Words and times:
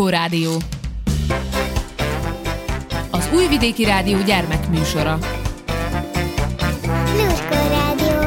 Lurskó 0.00 0.18
Rádió. 0.18 0.56
Az 3.10 3.28
Újvidéki 3.34 3.84
Rádió 3.84 4.18
gyermekműsora. 4.22 5.18
Lurskó 7.16 7.56
Rádió. 7.68 8.18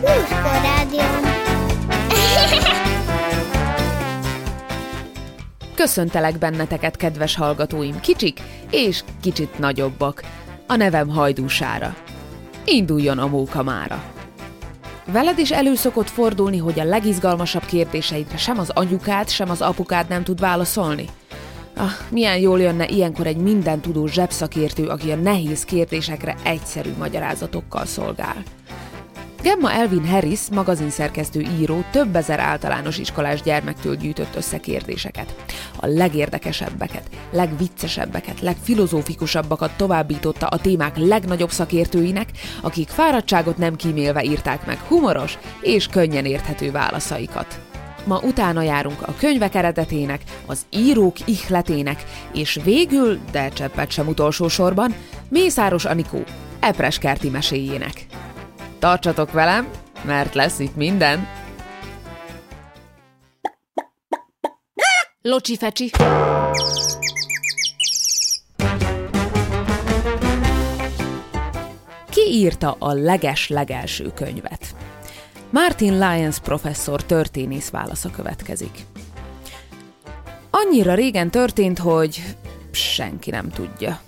Lurskó 0.00 0.50
Rádió. 0.62 1.02
Köszöntelek 5.74 6.38
benneteket, 6.38 6.96
kedves 6.96 7.34
hallgatóim, 7.36 8.00
kicsik 8.00 8.40
és 8.70 9.04
kicsit 9.20 9.58
nagyobbak. 9.58 10.22
A 10.66 10.76
nevem 10.76 11.08
Hajdúsára. 11.08 11.94
Induljon 12.64 13.18
a 13.18 13.26
móka 13.26 13.62
mára! 13.62 14.17
Veled 15.12 15.38
is 15.38 15.50
elő 15.50 15.74
szokott 15.74 16.10
fordulni, 16.10 16.58
hogy 16.58 16.80
a 16.80 16.84
legizgalmasabb 16.84 17.64
kérdéseidre 17.64 18.36
sem 18.36 18.58
az 18.58 18.70
anyukád, 18.70 19.28
sem 19.28 19.50
az 19.50 19.60
apukád 19.60 20.08
nem 20.08 20.24
tud 20.24 20.40
válaszolni? 20.40 21.04
Ah, 21.76 21.90
milyen 22.10 22.38
jól 22.38 22.60
jönne 22.60 22.88
ilyenkor 22.88 23.26
egy 23.26 23.36
mindentudó 23.36 24.06
zsebszakértő, 24.06 24.86
aki 24.86 25.10
a 25.10 25.16
nehéz 25.16 25.64
kérdésekre 25.64 26.36
egyszerű 26.44 26.90
magyarázatokkal 26.98 27.86
szolgál. 27.86 28.42
Gemma 29.42 29.72
Elvin 29.72 30.06
Harris, 30.06 30.40
magazinszerkesztő 30.50 31.40
író 31.60 31.84
több 31.90 32.16
ezer 32.16 32.40
általános 32.40 32.98
iskolás 32.98 33.42
gyermektől 33.42 33.96
gyűjtött 33.96 34.36
össze 34.36 34.58
kérdéseket. 34.58 35.34
A 35.76 35.86
legérdekesebbeket, 35.86 37.02
legviccesebbeket, 37.32 38.40
legfilozófikusabbakat 38.40 39.76
továbbította 39.76 40.46
a 40.46 40.58
témák 40.58 40.96
legnagyobb 40.96 41.50
szakértőinek, 41.50 42.28
akik 42.62 42.88
fáradtságot 42.88 43.58
nem 43.58 43.76
kímélve 43.76 44.24
írták 44.24 44.66
meg 44.66 44.78
humoros 44.78 45.38
és 45.60 45.86
könnyen 45.86 46.24
érthető 46.24 46.70
válaszaikat. 46.70 47.60
Ma 48.04 48.20
utána 48.22 48.62
járunk 48.62 49.02
a 49.02 49.14
könyvek 49.18 49.54
eredetének, 49.54 50.22
az 50.46 50.66
írók 50.70 51.16
ihletének, 51.24 52.04
és 52.32 52.58
végül, 52.64 53.18
de 53.30 53.48
cseppet 53.48 53.90
sem 53.90 54.06
utolsó 54.06 54.48
sorban, 54.48 54.94
Mészáros 55.28 55.84
Anikó 55.84 56.22
Epreskerti 56.60 57.28
meséjének. 57.28 58.06
Tartsatok 58.78 59.32
velem, 59.32 59.68
mert 60.04 60.34
lesz 60.34 60.58
itt 60.58 60.76
minden. 60.76 61.28
Locsi 65.22 65.56
fecsi. 65.56 65.90
Ki 72.10 72.20
írta 72.20 72.76
a 72.78 72.92
leges-legelső 72.92 74.12
könyvet? 74.14 74.74
Martin 75.50 75.92
Lyons 75.92 76.38
professzor 76.38 77.04
történész 77.04 77.70
válasza 77.70 78.10
következik. 78.10 78.78
Annyira 80.50 80.94
régen 80.94 81.30
történt, 81.30 81.78
hogy 81.78 82.22
senki 82.70 83.30
nem 83.30 83.48
tudja. 83.48 84.00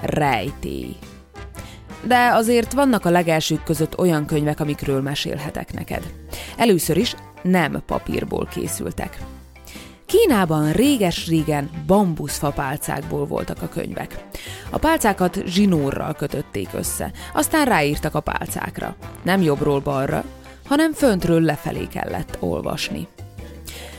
Rejtély. 0.00 0.96
De 2.06 2.30
azért 2.32 2.72
vannak 2.72 3.04
a 3.04 3.10
legelsők 3.10 3.62
között 3.62 3.98
olyan 3.98 4.26
könyvek, 4.26 4.60
amikről 4.60 5.00
mesélhetek 5.00 5.72
neked. 5.72 6.02
Először 6.56 6.96
is 6.96 7.14
nem 7.42 7.82
papírból 7.86 8.46
készültek. 8.46 9.18
Kínában 10.06 10.72
réges-régen 10.72 11.70
bambuszfapálcákból 11.86 13.26
voltak 13.26 13.62
a 13.62 13.68
könyvek. 13.68 14.24
A 14.70 14.78
pálcákat 14.78 15.42
zsinórral 15.46 16.14
kötötték 16.14 16.68
össze, 16.72 17.10
aztán 17.32 17.64
ráírtak 17.64 18.14
a 18.14 18.20
pálcákra. 18.20 18.96
Nem 19.22 19.42
jobbról 19.42 19.80
balra, 19.80 20.24
hanem 20.66 20.92
föntről 20.92 21.40
lefelé 21.40 21.86
kellett 21.86 22.36
olvasni. 22.40 23.08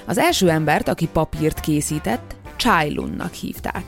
Az 0.05 0.17
első 0.17 0.49
embert, 0.49 0.87
aki 0.87 1.07
papírt 1.07 1.59
készített, 1.59 2.35
Chailunnak 2.55 3.33
hívták. 3.33 3.83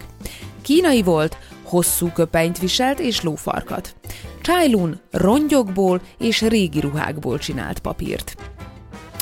Kínai 0.61 1.03
volt, 1.03 1.37
hosszú 1.67 2.11
köpenyt 2.13 2.59
viselt 2.59 2.99
és 2.99 3.21
lófarkat. 3.21 3.95
Chailun 4.41 4.99
rongyokból 5.11 6.01
és 6.17 6.41
régi 6.41 6.79
ruhákból 6.79 7.37
csinált 7.37 7.79
papírt. 7.79 8.35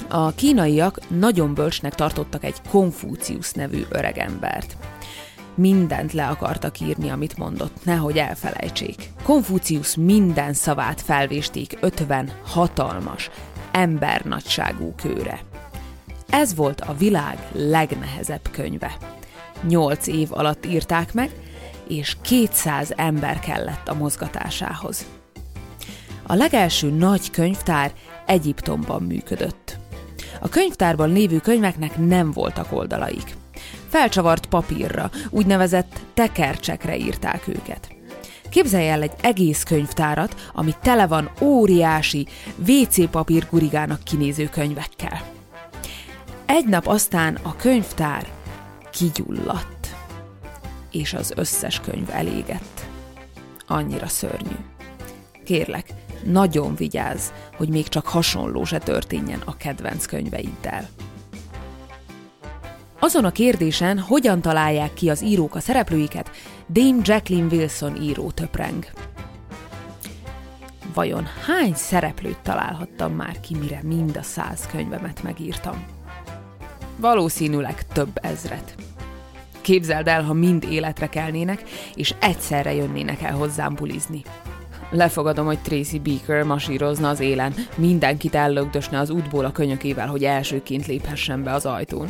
A 0.09 0.31
kínaiak 0.31 0.99
nagyon 1.09 1.53
bölcsnek 1.53 1.95
tartottak 1.95 2.43
egy 2.43 2.61
Konfúciusz 2.69 3.51
nevű 3.51 3.83
öregembert. 3.89 4.77
Mindent 5.55 6.13
le 6.13 6.27
akartak 6.27 6.79
írni, 6.79 7.09
amit 7.09 7.37
mondott, 7.37 7.85
nehogy 7.85 8.17
elfelejtsék. 8.17 9.09
Konfúciusz 9.23 9.95
minden 9.95 10.53
szavát 10.53 11.01
felvésték 11.01 11.77
50 11.79 12.31
hatalmas, 12.43 13.29
embernagyságú 13.71 14.93
kőre. 14.95 15.39
Ez 16.29 16.55
volt 16.55 16.81
a 16.81 16.95
világ 16.97 17.37
legnehezebb 17.51 18.49
könyve. 18.51 18.97
Nyolc 19.67 20.07
év 20.07 20.27
alatt 20.31 20.65
írták 20.65 21.13
meg, 21.13 21.31
és 21.87 22.17
200 22.21 22.93
ember 22.95 23.39
kellett 23.39 23.87
a 23.87 23.93
mozgatásához. 23.93 25.05
A 26.27 26.33
legelső 26.33 26.89
nagy 26.89 27.31
könyvtár 27.31 27.93
Egyiptomban 28.25 29.01
működött. 29.01 29.77
A 30.39 30.49
könyvtárban 30.49 31.09
lévő 31.09 31.39
könyveknek 31.39 31.97
nem 31.97 32.31
voltak 32.31 32.71
oldalaik. 32.71 33.35
Felcsavart 33.89 34.45
papírra, 34.45 35.09
úgynevezett 35.29 35.99
tekercsekre 36.13 36.97
írták 36.97 37.47
őket. 37.47 37.95
Képzelj 38.49 38.89
el 38.89 39.01
egy 39.01 39.13
egész 39.21 39.63
könyvtárat, 39.63 40.35
ami 40.53 40.71
tele 40.81 41.07
van 41.07 41.31
óriási, 41.41 42.27
WC 42.67 43.09
papír 43.09 43.47
gurigának 43.51 44.03
kinéző 44.03 44.49
könyvekkel. 44.49 45.21
Egy 46.45 46.65
nap 46.65 46.87
aztán 46.87 47.39
a 47.41 47.55
könyvtár 47.55 48.27
kigyulladt, 48.91 49.74
és 50.95 51.13
az 51.13 51.33
összes 51.35 51.79
könyv 51.79 52.09
elégett. 52.09 52.85
Annyira 53.67 54.07
szörnyű. 54.07 54.55
Kérlek, 55.43 55.93
nagyon 56.23 56.75
vigyázz, 56.75 57.29
hogy 57.55 57.69
még 57.69 57.87
csak 57.87 58.07
hasonló 58.07 58.63
se 58.63 58.77
történjen 58.77 59.41
a 59.45 59.57
kedvenc 59.57 60.05
könyveiddel. 60.05 60.87
Azon 62.99 63.25
a 63.25 63.31
kérdésen, 63.31 63.99
hogyan 63.99 64.41
találják 64.41 64.93
ki 64.93 65.09
az 65.09 65.23
írók 65.23 65.55
a 65.55 65.59
szereplőiket, 65.59 66.31
Dame 66.69 67.01
Jacqueline 67.01 67.55
Wilson 67.55 68.01
író 68.01 68.31
töpreng. 68.31 68.85
Vajon 70.93 71.25
hány 71.45 71.73
szereplőt 71.73 72.39
találhattam 72.39 73.13
már 73.13 73.39
ki, 73.39 73.55
mire 73.55 73.79
mind 73.83 74.17
a 74.17 74.21
száz 74.21 74.67
könyvemet 74.71 75.23
megírtam? 75.23 75.85
Valószínűleg 76.97 77.87
több 77.87 78.19
ezret. 78.21 78.75
Képzeld 79.65 80.07
el, 80.07 80.23
ha 80.23 80.33
mind 80.33 80.63
életre 80.69 81.07
kelnének, 81.07 81.63
és 81.95 82.13
egyszerre 82.19 82.73
jönnének 82.73 83.21
el 83.21 83.33
hozzám 83.33 83.75
bulizni. 83.75 84.21
Lefogadom, 84.89 85.45
hogy 85.45 85.59
Tracy 85.59 85.99
Beaker 85.99 86.43
masírozna 86.43 87.09
az 87.09 87.19
élen, 87.19 87.53
mindenkit 87.75 88.35
ellögdösne 88.35 88.99
az 88.99 89.09
útból 89.09 89.45
a 89.45 89.51
könyökével, 89.51 90.07
hogy 90.07 90.23
elsőként 90.23 90.85
léphessen 90.85 91.43
be 91.43 91.53
az 91.53 91.65
ajtón. 91.65 92.09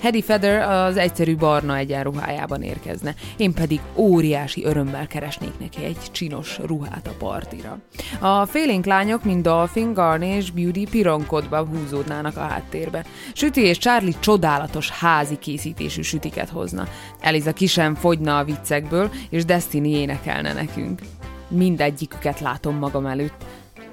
Hedy 0.00 0.22
Feather 0.22 0.62
az 0.62 0.96
egyszerű 0.96 1.36
barna 1.36 1.76
egyenruhájában 1.76 2.62
érkezne, 2.62 3.14
én 3.36 3.54
pedig 3.54 3.80
óriási 3.94 4.64
örömmel 4.64 5.06
keresnék 5.06 5.58
neki 5.58 5.84
egy 5.84 5.98
csinos 6.12 6.58
ruhát 6.58 7.06
a 7.06 7.16
partira. 7.18 7.78
A 8.20 8.46
félénk 8.46 8.84
lányok, 8.84 9.24
mint 9.24 9.42
Dolphin, 9.42 9.92
Garney 9.92 10.28
és 10.28 10.50
Beauty 10.50 10.86
pironkodva 10.90 11.66
húzódnának 11.66 12.36
a 12.36 12.46
háttérbe. 12.46 13.04
Süti 13.32 13.60
és 13.60 13.78
Charlie 13.78 14.18
csodálatos 14.20 14.90
házi 14.90 15.38
készítésű 15.38 16.02
sütiket 16.02 16.48
hozna. 16.48 16.88
Eliza 17.20 17.52
ki 17.52 17.66
sem 17.66 17.94
fogyna 17.94 18.38
a 18.38 18.44
viccekből, 18.44 19.10
és 19.30 19.44
Destiny 19.44 19.94
énekelne 19.94 20.52
nekünk. 20.52 21.00
Mindegyiküket 21.48 22.40
látom 22.40 22.76
magam 22.76 23.06
előtt, 23.06 23.44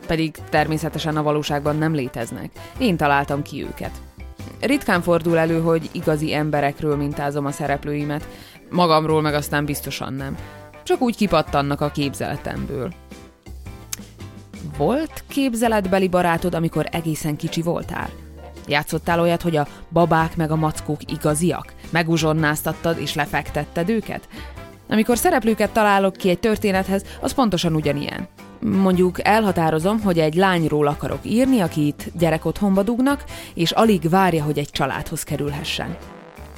pedig 0.08 0.36
természetesen 0.50 1.18
a 1.18 1.24
valóságban 1.24 1.78
nem 1.78 1.94
léteznek. 1.94 2.52
Én 2.78 2.98
találtam 2.98 3.42
ki 3.42 3.64
őket. 3.64 3.92
Ritkán 4.62 5.02
fordul 5.02 5.38
elő, 5.38 5.62
hogy 5.62 5.90
igazi 5.92 6.34
emberekről 6.34 6.96
mintázom 6.96 7.46
a 7.46 7.52
szereplőimet, 7.52 8.28
magamról 8.70 9.22
meg 9.22 9.34
aztán 9.34 9.66
biztosan 9.66 10.14
nem. 10.14 10.38
Csak 10.84 11.02
úgy 11.02 11.16
kipattannak 11.16 11.82
a 11.82 11.92
képzeletemből. 11.92 12.94
Volt 14.78 15.24
képzeletbeli 15.28 16.08
barátod, 16.08 16.54
amikor 16.54 16.88
egészen 16.92 17.36
kicsi 17.36 17.62
voltál? 17.62 18.10
Játszottál 18.68 19.20
olyat, 19.20 19.42
hogy 19.42 19.56
a 19.56 19.68
babák 19.90 20.36
meg 20.36 20.52
a 20.52 20.56
mackók 20.56 21.12
igaziak? 21.12 21.74
Meguzsonnáztattad 21.90 23.00
és 23.00 23.16
lefektetted 23.16 23.90
őket? 23.90 24.28
Amikor 24.90 25.18
szereplőket 25.18 25.72
találok 25.72 26.14
ki 26.14 26.30
egy 26.30 26.40
történethez, 26.40 27.04
az 27.22 27.34
pontosan 27.34 27.76
ugyanilyen. 27.76 28.28
Mondjuk 28.60 29.28
elhatározom, 29.28 30.02
hogy 30.02 30.20
egy 30.20 30.36
lányról 30.36 30.88
akarok 30.88 31.20
írni, 31.22 31.60
akit 31.60 32.12
gyerekotthonba 32.18 32.84
dugnak, 32.84 33.24
és 33.54 33.72
alig 33.72 34.10
várja, 34.10 34.44
hogy 34.44 34.58
egy 34.58 34.70
családhoz 34.70 35.24
kerülhessen. 35.24 35.98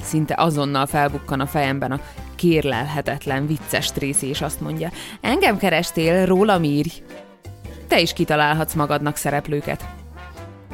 Szinte 0.02 0.34
azonnal 0.38 0.86
felbukkan 0.86 1.40
a 1.40 1.46
fejemben 1.46 1.92
a 1.92 2.00
kérlelhetetlen, 2.34 3.46
vicces 3.46 3.92
Tracy, 3.92 4.26
és 4.26 4.40
azt 4.40 4.60
mondja, 4.60 4.90
engem 5.20 5.56
kerestél, 5.56 6.26
róla 6.26 6.60
írj. 6.62 7.02
Te 7.88 8.00
is 8.00 8.12
kitalálhatsz 8.12 8.74
magadnak 8.74 9.16
szereplőket. 9.16 9.86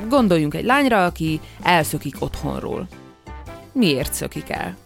Gondoljunk 0.09 0.55
egy 0.55 0.65
lányra, 0.65 1.05
aki 1.05 1.41
elszökik 1.63 2.17
otthonról. 2.19 2.89
Miért 3.73 4.13
szökik 4.13 4.51
el? 4.51 4.77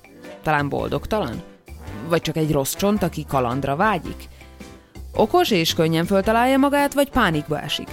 Talán 0.42 0.68
boldogtalan? 0.68 1.42
Vagy 2.08 2.20
csak 2.22 2.36
egy 2.36 2.52
rossz 2.52 2.74
csont, 2.74 3.02
aki 3.02 3.24
kalandra 3.28 3.76
vágyik? 3.76 4.28
Okos 5.14 5.50
és 5.50 5.74
könnyen 5.74 6.04
föltalálja 6.04 6.58
magát, 6.58 6.94
vagy 6.94 7.10
pánikba 7.10 7.60
esik? 7.60 7.88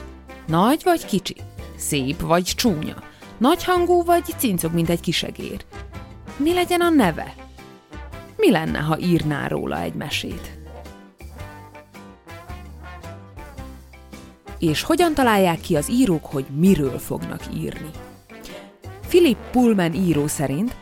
Nagy 0.48 0.82
vagy 0.84 1.06
kicsi? 1.06 1.36
Szép 1.76 2.22
vagy 2.22 2.44
csúnya? 2.44 2.96
Nagyhangú 3.38 4.04
vagy 4.04 4.24
cincog, 4.38 4.74
mint 4.74 4.90
egy 4.90 5.00
kisegér? 5.00 5.66
Mi 6.38 6.54
legyen 6.54 6.82
a 6.82 6.90
neve? 6.90 7.34
Mi 8.38 8.52
lenne, 8.52 8.80
ha 8.80 9.00
írná 9.00 9.48
róla 9.48 9.82
egy 9.82 9.94
mesét? 9.94 10.60
És 14.60 14.82
hogyan 14.82 15.14
találják 15.14 15.60
ki 15.60 15.76
az 15.76 15.90
írók, 15.90 16.26
hogy 16.26 16.46
miről 16.56 17.00
fognak 17.00 17.42
írni? 17.56 17.90
Philip 19.08 19.38
Pullman 19.52 19.94
író 19.94 20.28
szerint, 20.28 20.76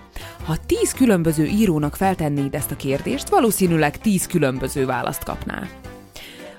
ha 0.46 0.58
tíz 0.66 0.92
különböző 0.92 1.46
írónak 1.46 1.96
feltennéd 1.96 2.56
ezt 2.56 2.72
a 2.72 2.76
kérdést, 2.76 3.30
valószínűleg 3.30 3.98
tíz 3.98 4.26
különböző 4.26 4.86
választ 4.86 5.24
kapnál. 5.24 5.70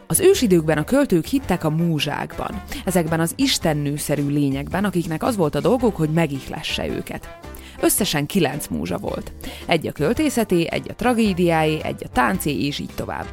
Az 0.07 0.21
ősidőkben 0.21 0.79
a 0.79 0.85
költők 0.85 1.25
hittek 1.25 1.65
a 1.65 1.71
múzsákban, 1.71 2.63
ezekben 2.85 3.21
az 3.21 3.33
istennőszerű 3.37 4.29
lényekben, 4.29 4.85
akiknek 4.85 5.23
az 5.23 5.37
volt 5.37 5.55
a 5.55 5.61
dolguk, 5.61 5.97
hogy 5.97 6.11
megihlesse 6.11 6.89
őket. 6.89 7.39
Összesen 7.81 8.27
kilenc 8.27 8.67
múzsa 8.67 8.99
volt. 8.99 9.33
Egy 9.67 9.87
a 9.87 9.93
költészeté, 9.93 10.67
egy 10.71 10.87
a 10.91 10.95
tragédiáé, 10.95 11.81
egy 11.83 12.03
a 12.05 12.09
táncé, 12.13 12.67
és 12.67 12.79
így 12.79 12.95
tovább. 12.95 13.27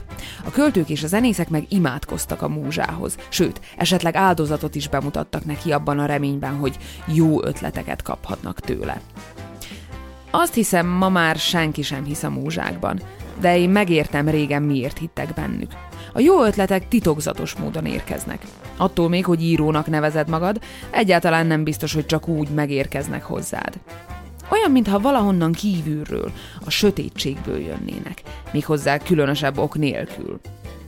A 0.46 0.52
költők 0.52 0.90
és 0.90 1.04
a 1.04 1.08
zenészek 1.08 1.50
meg 1.50 1.66
imádkoztak 1.70 2.42
a 2.42 2.50
múzsához, 2.50 3.18
sőt, 3.30 3.62
esetleg 3.78 4.16
áldozatot 4.16 4.76
is 4.76 4.88
bemutattak 4.88 5.46
neki 5.46 5.72
abban 5.72 6.00
a 6.00 6.06
reményben, 6.06 6.56
hogy 6.56 6.78
jó 7.06 7.44
ötleteket 7.44 8.02
kaphatnak 8.02 8.60
tőle. 8.60 9.02
Azt 10.32 10.54
hiszem, 10.54 10.88
ma 10.88 11.10
már 11.10 11.36
senki 11.36 11.82
sem 11.82 12.04
hisz 12.04 12.24
a 12.24 12.30
múzsákban, 12.30 13.02
de 13.40 13.58
én 13.58 13.70
megértem 13.70 14.30
régen, 14.30 14.62
miért 14.62 14.98
hittek 14.98 15.34
bennük. 15.34 15.72
A 16.14 16.20
jó 16.20 16.44
ötletek 16.44 16.88
titokzatos 16.88 17.56
módon 17.56 17.86
érkeznek. 17.86 18.42
Attól 18.78 19.10
még, 19.10 19.26
hogy 19.26 19.44
írónak 19.44 19.88
nevezed 19.88 20.30
magad, 20.30 20.60
egyáltalán 20.90 21.48
nem 21.48 21.64
biztos, 21.64 21.94
hogy 21.94 22.06
csak 22.06 22.28
úgy 22.28 22.50
megérkeznek 22.50 23.24
hozzád. 23.24 23.74
Olyan, 24.52 24.72
mintha 24.72 25.00
valahonnan 25.00 25.52
kívülről, 25.52 26.32
a 26.66 26.70
sötétségből 26.70 27.60
jönnének, 27.60 28.22
méghozzá 28.52 28.98
különösebb 28.98 29.58
ok 29.58 29.78
nélkül. 29.78 30.40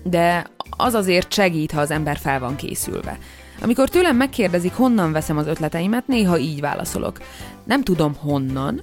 De 0.04 0.46
az 0.70 0.94
azért 0.94 1.34
segít, 1.34 1.72
ha 1.72 1.82
az 1.82 1.92
ember 1.92 2.18
fel 2.18 2.40
van 2.40 2.56
készülve. 2.56 3.18
Amikor 3.62 3.90
tőlem 3.90 4.16
megkérdezik, 4.16 4.74
honnan 4.74 5.12
veszem 5.12 5.38
az 5.38 5.48
ötleteimet, 5.48 6.08
néha 6.08 6.38
így 6.38 6.60
válaszolok. 6.62 7.18
Nem 7.64 7.84
tudom 7.84 8.16
honnan, 8.16 8.82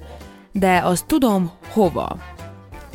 de 0.53 0.81
azt 0.85 1.07
tudom 1.07 1.51
hova. 1.73 2.17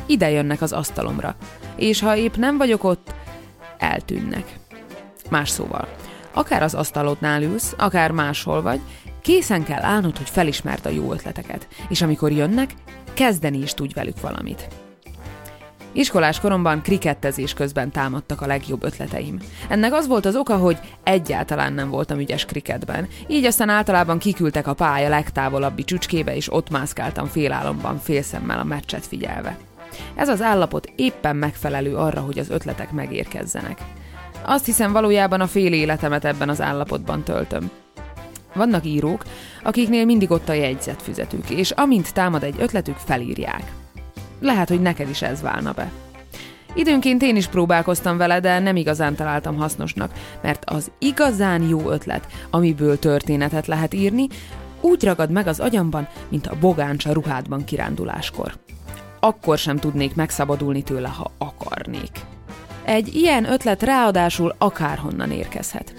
Ide 0.06 0.30
jönnek 0.30 0.62
az 0.62 0.72
asztalomra. 0.72 1.36
És 1.76 2.00
ha 2.00 2.16
épp 2.16 2.36
nem 2.36 2.56
vagyok 2.56 2.84
ott, 2.84 3.14
eltűnnek. 3.78 4.58
Más 5.30 5.48
szóval, 5.48 5.88
akár 6.32 6.62
az 6.62 6.74
asztalodnál 6.74 7.42
ülsz, 7.42 7.74
akár 7.78 8.10
máshol 8.10 8.62
vagy, 8.62 8.80
készen 9.22 9.64
kell 9.64 9.82
állnod, 9.82 10.16
hogy 10.16 10.30
felismerd 10.30 10.86
a 10.86 10.88
jó 10.88 11.12
ötleteket, 11.12 11.68
és 11.88 12.02
amikor 12.02 12.32
jönnek, 12.32 12.70
kezdeni 13.14 13.58
is 13.58 13.74
tudj 13.74 13.94
velük 13.94 14.20
valamit. 14.20 14.85
Iskolás 15.96 16.40
koromban 16.40 16.82
krikettezés 16.82 17.54
közben 17.54 17.90
támadtak 17.90 18.40
a 18.40 18.46
legjobb 18.46 18.84
ötleteim. 18.84 19.38
Ennek 19.68 19.92
az 19.92 20.06
volt 20.06 20.26
az 20.26 20.36
oka, 20.36 20.56
hogy 20.56 20.78
egyáltalán 21.02 21.72
nem 21.72 21.90
voltam 21.90 22.18
ügyes 22.18 22.44
kriketben, 22.44 23.08
így 23.26 23.44
aztán 23.44 23.68
általában 23.68 24.18
kiküldtek 24.18 24.66
a 24.66 24.74
pálya 24.74 25.08
legtávolabbi 25.08 25.84
csücskébe, 25.84 26.36
és 26.36 26.52
ott 26.52 26.70
mászkáltam 26.70 27.26
félálomban 27.26 27.98
félszemmel 27.98 28.58
a 28.58 28.64
meccset 28.64 29.06
figyelve. 29.06 29.58
Ez 30.14 30.28
az 30.28 30.42
állapot 30.42 30.92
éppen 30.96 31.36
megfelelő 31.36 31.96
arra, 31.96 32.20
hogy 32.20 32.38
az 32.38 32.50
ötletek 32.50 32.90
megérkezzenek. 32.90 33.78
Azt 34.44 34.64
hiszem 34.64 34.92
valójában 34.92 35.40
a 35.40 35.46
fél 35.46 35.72
életemet 35.72 36.24
ebben 36.24 36.48
az 36.48 36.60
állapotban 36.60 37.22
töltöm. 37.22 37.70
Vannak 38.54 38.86
írók, 38.86 39.24
akiknél 39.62 40.04
mindig 40.04 40.30
ott 40.30 40.48
a 40.48 40.52
jegyzetfüzetük, 40.52 41.50
és 41.50 41.70
amint 41.70 42.14
támad 42.14 42.42
egy 42.42 42.56
ötletük, 42.58 42.96
felírják. 42.96 43.85
Lehet, 44.40 44.68
hogy 44.68 44.80
neked 44.80 45.08
is 45.08 45.22
ez 45.22 45.42
válna 45.42 45.72
be. 45.72 45.90
Időnként 46.74 47.22
én 47.22 47.36
is 47.36 47.46
próbálkoztam 47.46 48.16
vele, 48.16 48.40
de 48.40 48.58
nem 48.58 48.76
igazán 48.76 49.14
találtam 49.14 49.56
hasznosnak, 49.56 50.12
mert 50.42 50.62
az 50.64 50.90
igazán 50.98 51.62
jó 51.62 51.90
ötlet, 51.90 52.26
amiből 52.50 52.98
történetet 52.98 53.66
lehet 53.66 53.94
írni, 53.94 54.26
úgy 54.80 55.04
ragad 55.04 55.30
meg 55.30 55.46
az 55.46 55.60
agyamban, 55.60 56.08
mint 56.28 56.46
a 56.46 56.58
bogáncsa 56.60 57.12
ruhádban 57.12 57.64
kiránduláskor 57.64 58.52
akkor 59.26 59.58
sem 59.58 59.76
tudnék 59.76 60.14
megszabadulni 60.14 60.82
tőle, 60.82 61.08
ha 61.08 61.30
akarnék. 61.38 62.20
Egy 62.84 63.14
ilyen 63.14 63.52
ötlet 63.52 63.82
ráadásul 63.82 64.54
akárhonnan 64.58 65.30
érkezhet. 65.30 65.94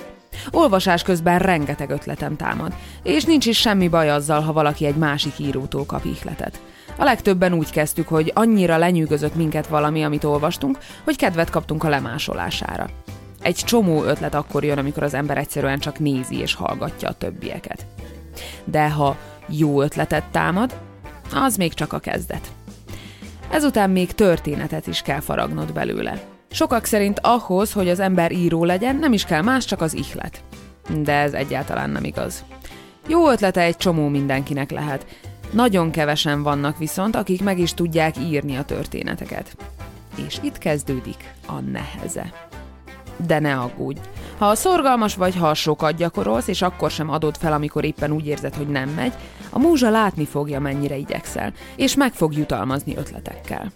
Olvasás 0.52 1.04
közben 1.04 1.40
rengeteg 1.40 1.90
ötletem 1.90 2.36
támad, 2.36 2.74
és 3.04 3.24
nincs 3.24 3.46
is 3.46 3.60
semmi 3.60 3.88
baj 3.88 4.10
azzal, 4.10 4.42
ha 4.42 4.54
valaki 4.54 4.86
egy 4.86 4.96
másik 4.96 5.40
írótól 5.40 5.86
kap 5.86 6.06
ihletet. 6.06 6.62
A 6.98 7.04
legtöbben 7.04 7.54
úgy 7.54 7.70
kezdtük, 7.70 8.08
hogy 8.08 8.32
annyira 8.36 8.78
lenyűgözött 8.78 9.36
minket 9.36 9.68
valami, 9.68 10.04
amit 10.04 10.24
olvastunk, 10.24 10.78
hogy 11.04 11.16
kedvet 11.16 11.50
kaptunk 11.50 11.84
a 11.84 11.90
lemásolására. 11.90 12.90
Egy 13.42 13.56
csomó 13.56 14.04
ötlet 14.04 14.34
akkor 14.34 14.64
jön, 14.64 14.78
amikor 14.78 15.04
az 15.04 15.14
ember 15.14 15.38
egyszerűen 15.38 15.80
csak 15.80 16.00
nézi 16.00 16.40
és 16.40 16.54
hallgatja 16.54 17.10
a 17.10 17.14
többieket. 17.14 17.86
De 18.64 18.90
ha 18.90 19.18
jó 19.48 19.82
ötletet 19.82 20.24
támad, 20.32 20.78
az 21.34 21.56
még 21.56 21.74
csak 21.74 21.94
a 21.94 22.00
kezdet. 22.00 22.52
Ezután 23.50 23.90
még 23.90 24.12
történetet 24.12 24.88
is 24.88 25.02
kell 25.02 25.20
faragnod 25.20 25.74
belőle. 25.74 26.22
Sokak 26.52 26.86
szerint 26.86 27.20
ahhoz, 27.20 27.72
hogy 27.72 27.90
az 27.90 28.00
ember 28.00 28.32
író 28.32 28.64
legyen, 28.64 28.96
nem 28.96 29.14
is 29.14 29.26
kell 29.26 29.42
más, 29.42 29.66
csak 29.66 29.82
az 29.82 29.94
ihlet. 29.94 30.44
De 31.04 31.14
ez 31.14 31.34
egyáltalán 31.34 31.90
nem 31.90 32.04
igaz. 32.04 32.44
Jó 33.08 33.30
ötlete 33.30 33.62
egy 33.62 33.78
csomó 33.78 34.08
mindenkinek 34.08 34.72
lehet. 34.72 35.06
Nagyon 35.52 35.92
kevesen 35.92 36.44
vannak 36.44 36.78
viszont, 36.78 37.16
akik 37.16 37.44
meg 37.44 37.60
is 37.60 37.74
tudják 37.74 38.18
írni 38.18 38.56
a 38.56 38.64
történeteket. 38.64 39.56
És 40.28 40.40
itt 40.42 40.58
kezdődik 40.58 41.34
a 41.48 41.60
neheze. 41.60 42.34
De 43.26 43.40
ne 43.40 43.56
aggódj! 43.56 44.00
Ha 44.38 44.56
szorgalmas 44.56 45.16
vagy, 45.16 45.36
ha 45.36 45.54
sokat 45.54 45.96
gyakorolsz, 45.96 46.48
és 46.48 46.62
akkor 46.62 46.92
sem 46.92 47.10
adod 47.10 47.38
fel, 47.38 47.54
amikor 47.54 47.84
éppen 47.84 48.12
úgy 48.12 48.28
érzed, 48.28 48.56
hogy 48.56 48.68
nem 48.68 48.90
megy, 48.90 49.14
a 49.50 49.60
múzsa 49.60 49.90
látni 49.90 50.26
fogja, 50.26 50.60
mennyire 50.60 50.96
igyekszel, 50.96 51.54
és 51.76 51.96
meg 51.96 52.14
fog 52.14 52.34
jutalmazni 52.34 52.98
ötletekkel. 52.98 53.72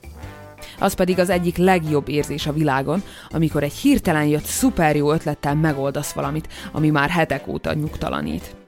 Az 0.80 0.94
pedig 0.94 1.20
az 1.20 1.30
egyik 1.30 1.58
legjobb 1.58 2.10
érzés 2.10 2.48
a 2.48 2.54
világon, 2.54 3.04
amikor 3.30 3.64
egy 3.64 3.74
hirtelen 3.74 4.26
jött 4.26 4.44
szuper 4.44 4.96
jó 4.96 5.12
ötlettel 5.12 5.56
megoldasz 5.56 6.12
valamit, 6.12 6.48
ami 6.72 6.90
már 6.90 7.10
hetek 7.10 7.48
óta 7.48 7.74
nyugtalanít. 7.74 8.61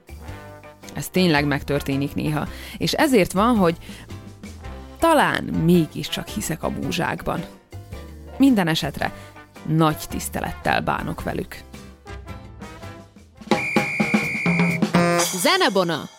Ez 0.94 1.08
tényleg 1.08 1.46
megtörténik 1.46 2.14
néha, 2.14 2.48
és 2.78 2.92
ezért 2.92 3.32
van, 3.32 3.56
hogy 3.56 3.76
talán 4.98 5.44
mégiscsak 5.44 6.28
hiszek 6.28 6.62
a 6.62 6.68
múzsákban. 6.68 7.44
Minden 8.36 8.68
esetre 8.68 9.12
nagy 9.66 9.98
tisztelettel 10.08 10.80
bánok 10.80 11.22
velük. 11.22 11.56
Zenebona! 15.42 16.13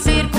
circo 0.00 0.37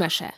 Süsümese. 0.00 0.34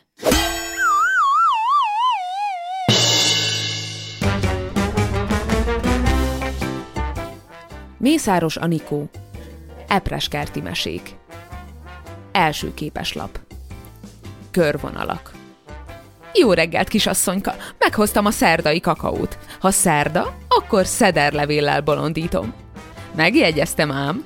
Mészáros 7.97 8.55
Anikó. 8.55 9.09
Epreskerti 9.87 10.61
mesék. 10.61 11.15
Első 12.31 12.73
képeslap. 12.73 13.39
Körvonalak. 14.51 15.31
Jó 16.33 16.53
reggelt, 16.53 16.87
kisasszonyka! 16.87 17.55
Meghoztam 17.77 18.25
a 18.25 18.31
szerdai 18.31 18.79
kakaót. 18.79 19.37
Ha 19.59 19.71
szerda, 19.71 20.35
akkor 20.47 20.85
szederlevéllel 20.85 21.81
bolondítom. 21.81 22.53
Megjegyeztem 23.15 23.91
ám, 23.91 24.25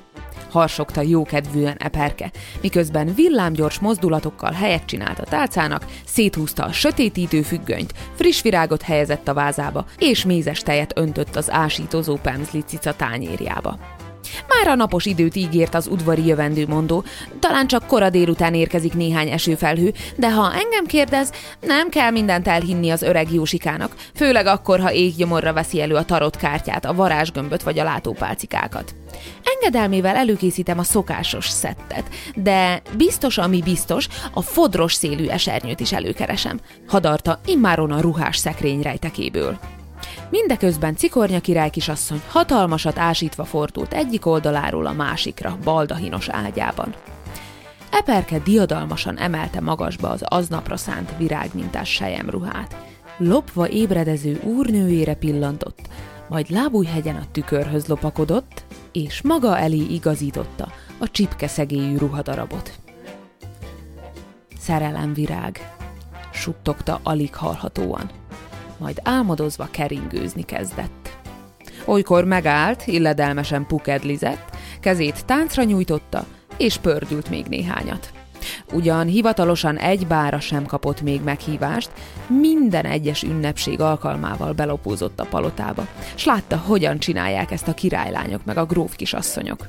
harsogta 0.50 1.00
jókedvűen 1.00 1.76
Eperke, 1.78 2.30
miközben 2.60 3.14
villámgyors 3.14 3.78
mozdulatokkal 3.78 4.52
helyet 4.52 4.84
csinált 4.84 5.18
a 5.18 5.24
tálcának, 5.24 5.86
széthúzta 6.04 6.64
a 6.64 6.72
sötétítő 6.72 7.42
függönyt, 7.42 7.94
friss 8.14 8.42
virágot 8.42 8.82
helyezett 8.82 9.28
a 9.28 9.34
vázába, 9.34 9.86
és 9.98 10.24
mézes 10.24 10.60
tejet 10.60 10.98
öntött 10.98 11.36
az 11.36 11.50
ásítozó 11.50 12.16
pemzli 12.16 12.60
cica 12.60 12.94
tányérjába. 12.94 13.97
Már 14.46 14.68
a 14.68 14.74
napos 14.74 15.06
időt 15.06 15.36
ígért 15.36 15.74
az 15.74 15.86
udvari 15.86 16.26
jövendőmondó, 16.26 17.04
talán 17.40 17.66
csak 17.66 17.86
kora 17.86 18.10
délután 18.10 18.54
érkezik 18.54 18.94
néhány 18.94 19.28
esőfelhő, 19.28 19.92
de 20.16 20.32
ha 20.32 20.54
engem 20.54 20.86
kérdez, 20.86 21.32
nem 21.60 21.88
kell 21.88 22.10
mindent 22.10 22.48
elhinni 22.48 22.90
az 22.90 23.02
öreg 23.02 23.32
Jósikának, 23.32 23.94
főleg 24.14 24.46
akkor, 24.46 24.80
ha 24.80 24.92
éggyomorra 24.92 25.52
veszi 25.52 25.80
elő 25.80 25.94
a 25.94 26.04
tarot 26.04 26.36
kártyát, 26.36 26.84
a 26.84 26.94
varázsgömböt 26.94 27.62
vagy 27.62 27.78
a 27.78 27.84
látópálcikákat. 27.84 28.94
Engedelmével 29.54 30.16
előkészítem 30.16 30.78
a 30.78 30.82
szokásos 30.82 31.48
szettet, 31.48 32.08
de 32.34 32.82
biztos, 32.96 33.38
ami 33.38 33.62
biztos, 33.62 34.08
a 34.32 34.42
fodros 34.42 34.92
szélű 34.92 35.26
esernyőt 35.26 35.80
is 35.80 35.92
előkeresem, 35.92 36.60
hadarta 36.86 37.40
immáron 37.46 37.92
a 37.92 38.00
ruhás 38.00 38.36
szekrény 38.36 38.82
rejtekéből. 38.82 39.58
Mindeközben 40.30 40.96
Cikornya 40.96 41.40
király 41.40 41.70
kisasszony 41.70 42.22
hatalmasat 42.28 42.98
ásítva 42.98 43.44
fordult 43.44 43.92
egyik 43.92 44.26
oldaláról 44.26 44.86
a 44.86 44.92
másikra, 44.92 45.58
baldahinos 45.64 46.28
ágyában. 46.28 46.94
Eperke 47.90 48.38
diadalmasan 48.38 49.18
emelte 49.18 49.60
magasba 49.60 50.08
az 50.08 50.22
aznapra 50.22 50.76
szánt 50.76 51.16
virágmintás 51.16 51.92
sejemruhát. 51.92 52.76
Lopva 53.16 53.68
ébredező 53.68 54.40
úrnőjére 54.44 55.14
pillantott, 55.14 55.80
majd 56.28 56.50
lábújhegyen 56.50 57.16
a 57.16 57.30
tükörhöz 57.32 57.86
lopakodott, 57.86 58.64
és 58.92 59.22
maga 59.22 59.58
elé 59.58 59.86
igazította 59.90 60.68
a 60.98 61.10
csipkeszegélyű 61.10 61.96
ruhadarabot. 61.96 62.72
Szerelemvirág, 64.58 65.74
suttogta 66.32 67.00
alig 67.02 67.34
hallhatóan 67.34 68.17
majd 68.78 69.00
álmodozva 69.02 69.68
keringőzni 69.70 70.42
kezdett. 70.42 71.16
Olykor 71.84 72.24
megállt, 72.24 72.82
illedelmesen 72.86 73.66
pukedlizett, 73.66 74.56
kezét 74.80 75.24
táncra 75.24 75.62
nyújtotta, 75.62 76.26
és 76.56 76.76
pördült 76.76 77.30
még 77.30 77.46
néhányat. 77.46 78.12
Ugyan 78.72 79.06
hivatalosan 79.06 79.76
egy 79.76 80.06
bára 80.06 80.40
sem 80.40 80.66
kapott 80.66 81.00
még 81.00 81.22
meghívást, 81.22 81.90
minden 82.26 82.84
egyes 82.84 83.22
ünnepség 83.22 83.80
alkalmával 83.80 84.52
belopózott 84.52 85.20
a 85.20 85.26
palotába, 85.26 85.86
s 86.14 86.24
látta, 86.24 86.56
hogyan 86.56 86.98
csinálják 86.98 87.50
ezt 87.50 87.68
a 87.68 87.74
királylányok 87.74 88.44
meg 88.44 88.56
a 88.56 88.66
gróf 88.66 88.96
kisasszonyok. 88.96 89.66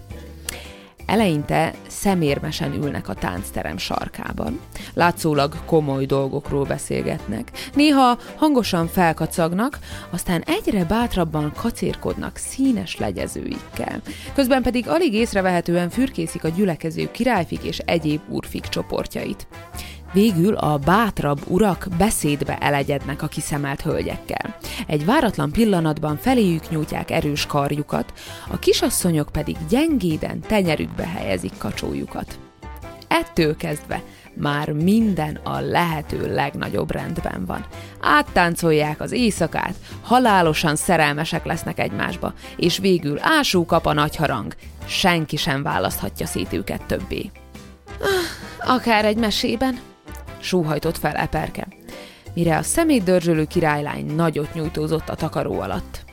Eleinte 1.10 1.74
szemérmesen 1.88 2.74
ülnek 2.74 3.10
a 3.10 3.14
táncterem 3.14 3.78
sarkában. 3.78 4.60
Látszólag 4.94 5.66
komoly 5.66 6.06
dolgokról 6.06 6.66
beszélgetnek. 6.66 7.52
Néha 7.74 8.18
hangosan 8.36 8.88
felkacagnak, 8.88 9.80
aztán 10.10 10.44
egyre 10.46 10.86
bátrabban 10.86 11.52
kacérkodnak 11.56 12.38
színes 12.38 12.98
legyezőikkel. 12.98 14.02
Közben 14.34 14.62
pedig 14.62 14.88
alig 14.88 15.14
észrevehetően 15.14 15.90
fürkészik 15.90 16.44
a 16.44 16.50
gyülekező 16.50 17.12
királyfik 17.12 17.64
és 17.64 17.78
egyéb 17.78 18.22
úrfik 18.28 18.64
csoportjait. 18.64 19.48
Végül 20.14 20.56
a 20.56 20.78
bátrabb 20.78 21.40
urak 21.48 21.88
beszédbe 21.98 22.58
elegyednek 22.58 23.22
a 23.22 23.28
kiszemelt 23.28 23.82
hölgyekkel. 23.82 24.56
Egy 24.88 25.06
váratlan 25.06 25.52
pillanatban 25.52 26.18
feléjük 26.18 26.70
nyújtják 26.70 27.12
erős 27.12 27.46
karjukat, 27.46 28.14
a 28.52 28.60
kisasszonyok 28.60 29.30
pedig 29.32 29.56
gyengéden 29.70 30.40
tenyerükbe 30.40 31.08
helyezik 31.08 31.58
kacsójukat. 31.58 32.40
Ettől 33.08 33.56
kezdve 33.56 34.02
már 34.34 34.72
minden 34.72 35.40
a 35.44 35.60
lehető 35.60 36.34
legnagyobb 36.34 36.92
rendben 36.92 37.46
van. 37.46 37.66
Áttáncolják 38.02 39.02
az 39.02 39.12
éjszakát, 39.12 39.76
halálosan 40.02 40.76
szerelmesek 40.76 41.46
lesznek 41.46 41.80
egymásba, 41.80 42.34
és 42.56 42.78
végül 42.78 43.18
ásó 43.22 43.66
kap 43.66 43.86
a 43.86 43.94
nagy 43.94 44.16
harang. 44.16 44.56
Senki 44.86 45.38
sem 45.38 45.64
választhatja 45.64 46.26
szét 46.26 46.54
őket 46.54 46.86
többé. 46.86 47.32
Ah, 48.02 48.76
akár 48.76 49.06
egy 49.06 49.18
mesében, 49.18 49.80
sóhajtott 50.40 50.98
fel 50.98 51.16
Eperke, 51.16 51.68
mire 52.34 52.58
a 52.58 52.64
szemétdörzsölő 52.64 53.46
királylány 53.46 54.06
nagyot 54.06 54.54
nyújtózott 54.54 55.10
a 55.10 55.16
takaró 55.16 55.60
alatt. 55.60 56.08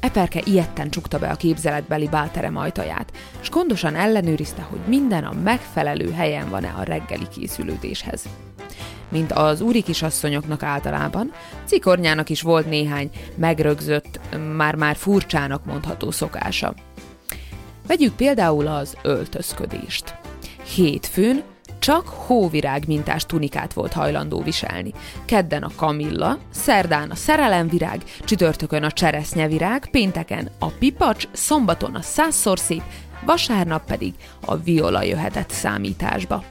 Eperke 0.00 0.40
ilyetten 0.44 0.90
csukta 0.90 1.18
be 1.18 1.28
a 1.28 1.34
képzeletbeli 1.34 2.08
bálterem 2.08 2.56
ajtaját, 2.56 3.12
és 3.40 3.50
gondosan 3.50 3.94
ellenőrizte, 3.94 4.62
hogy 4.62 4.80
minden 4.86 5.24
a 5.24 5.32
megfelelő 5.42 6.12
helyen 6.12 6.48
van-e 6.48 6.74
a 6.78 6.82
reggeli 6.82 7.28
készülődéshez. 7.28 8.24
Mint 9.08 9.32
az 9.32 9.60
úri 9.60 9.82
kisasszonyoknak 9.82 10.62
általában, 10.62 11.32
cikornyának 11.64 12.30
is 12.30 12.42
volt 12.42 12.66
néhány 12.66 13.10
megrögzött, 13.36 14.20
már-már 14.56 14.96
furcsának 14.96 15.64
mondható 15.64 16.10
szokása. 16.10 16.74
Vegyük 17.86 18.14
például 18.14 18.66
az 18.66 18.96
öltözködést. 19.02 20.14
Hétfőn 20.74 21.42
csak 21.84 22.08
hóvirág 22.08 22.86
mintás 22.86 23.26
tunikát 23.26 23.72
volt 23.72 23.92
hajlandó 23.92 24.42
viselni. 24.42 24.92
Kedden 25.24 25.62
a 25.62 25.70
kamilla, 25.76 26.38
szerdán 26.50 27.10
a 27.10 27.14
szerelemvirág, 27.14 28.02
csütörtökön 28.20 28.82
a 28.82 28.90
cseresznyevirág, 28.90 29.88
pénteken 29.90 30.50
a 30.58 30.66
pipacs, 30.66 31.28
szombaton 31.32 31.94
a 31.94 32.02
százszor 32.02 32.58
szép, 32.58 32.82
vasárnap 33.24 33.86
pedig 33.86 34.14
a 34.46 34.56
viola 34.56 35.02
jöhetett 35.02 35.50
számításba. 35.50 36.44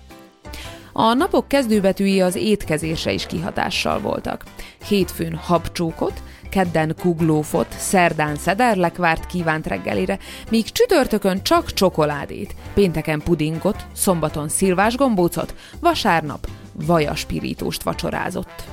A 0.91 1.13
napok 1.13 1.47
kezdőbetűi 1.47 2.21
az 2.21 2.35
étkezésre 2.35 3.11
is 3.11 3.25
kihatással 3.25 3.99
voltak. 3.99 4.43
Hétfőn 4.87 5.35
habcsókot, 5.35 6.23
kedden 6.53 6.95
kuglófot, 6.99 7.67
szerdán 7.77 8.35
szederlekvárt 8.35 9.25
kívánt 9.25 9.67
reggelire, 9.67 10.17
míg 10.49 10.71
csütörtökön 10.71 11.43
csak 11.43 11.73
csokoládét, 11.73 12.55
pénteken 12.73 13.21
pudingot, 13.21 13.85
szombaton 13.93 14.49
szilvás 14.49 14.95
gombócot, 14.95 15.55
vasárnap 15.79 16.47
vajaspirítóst 16.85 17.83
vacsorázott. 17.83 18.63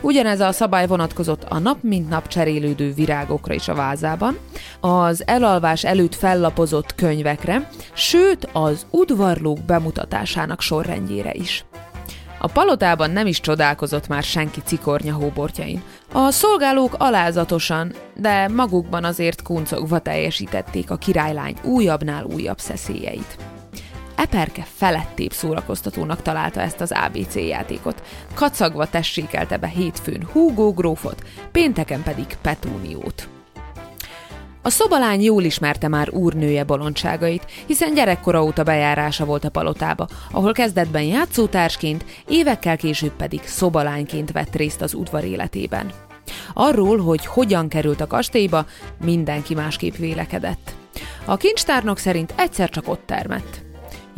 Ugyanez 0.00 0.40
a 0.40 0.52
szabály 0.52 0.86
vonatkozott 0.86 1.44
a 1.44 1.58
nap 1.58 1.82
mint 1.82 2.08
nap 2.08 2.28
cserélődő 2.28 2.92
virágokra 2.92 3.54
is 3.54 3.68
a 3.68 3.74
vázában, 3.74 4.38
az 4.80 5.26
elalvás 5.26 5.84
előtt 5.84 6.14
fellapozott 6.14 6.94
könyvekre, 6.94 7.70
sőt 7.92 8.48
az 8.52 8.86
udvarlók 8.90 9.58
bemutatásának 9.58 10.60
sorrendjére 10.60 11.32
is. 11.34 11.64
A 12.38 12.46
palotában 12.46 13.10
nem 13.10 13.26
is 13.26 13.40
csodálkozott 13.40 14.08
már 14.08 14.22
senki 14.22 14.60
cikornya 14.64 15.14
hóbortjain. 15.14 15.82
A 16.12 16.30
szolgálók 16.30 16.94
alázatosan, 16.98 17.92
de 18.14 18.48
magukban 18.48 19.04
azért 19.04 19.42
kuncogva 19.42 19.98
teljesítették 19.98 20.90
a 20.90 20.96
királylány 20.96 21.56
újabbnál 21.62 22.24
újabb 22.24 22.58
szeszélyeit. 22.58 23.36
Eperke 24.16 24.66
felettébb 24.74 25.32
szórakoztatónak 25.32 26.22
találta 26.22 26.60
ezt 26.60 26.80
az 26.80 26.92
ABC 26.92 27.34
játékot. 27.34 28.02
Kacagva 28.34 28.86
tessékelte 28.86 29.56
be 29.56 29.66
hétfőn 29.66 30.26
Hugo 30.32 30.72
grófot, 30.72 31.22
pénteken 31.52 32.02
pedig 32.02 32.26
Petúniót. 32.42 33.35
A 34.66 34.70
szobalány 34.70 35.22
jól 35.22 35.42
ismerte 35.42 35.88
már 35.88 36.10
úrnője 36.10 36.64
bolondságait, 36.64 37.46
hiszen 37.66 37.94
gyerekkora 37.94 38.44
óta 38.44 38.62
bejárása 38.62 39.24
volt 39.24 39.44
a 39.44 39.50
palotába, 39.50 40.08
ahol 40.30 40.52
kezdetben 40.52 41.02
játszótársként, 41.02 42.04
évekkel 42.28 42.76
később 42.76 43.12
pedig 43.16 43.40
szobalányként 43.44 44.32
vett 44.32 44.54
részt 44.54 44.80
az 44.80 44.94
udvar 44.94 45.24
életében. 45.24 45.92
Arról, 46.54 46.98
hogy 46.98 47.26
hogyan 47.26 47.68
került 47.68 48.00
a 48.00 48.06
kastélyba, 48.06 48.66
mindenki 49.04 49.54
másképp 49.54 49.94
vélekedett. 49.94 50.74
A 51.24 51.36
kincstárnok 51.36 51.98
szerint 51.98 52.34
egyszer 52.36 52.70
csak 52.70 52.88
ott 52.88 53.02
termett. 53.06 53.65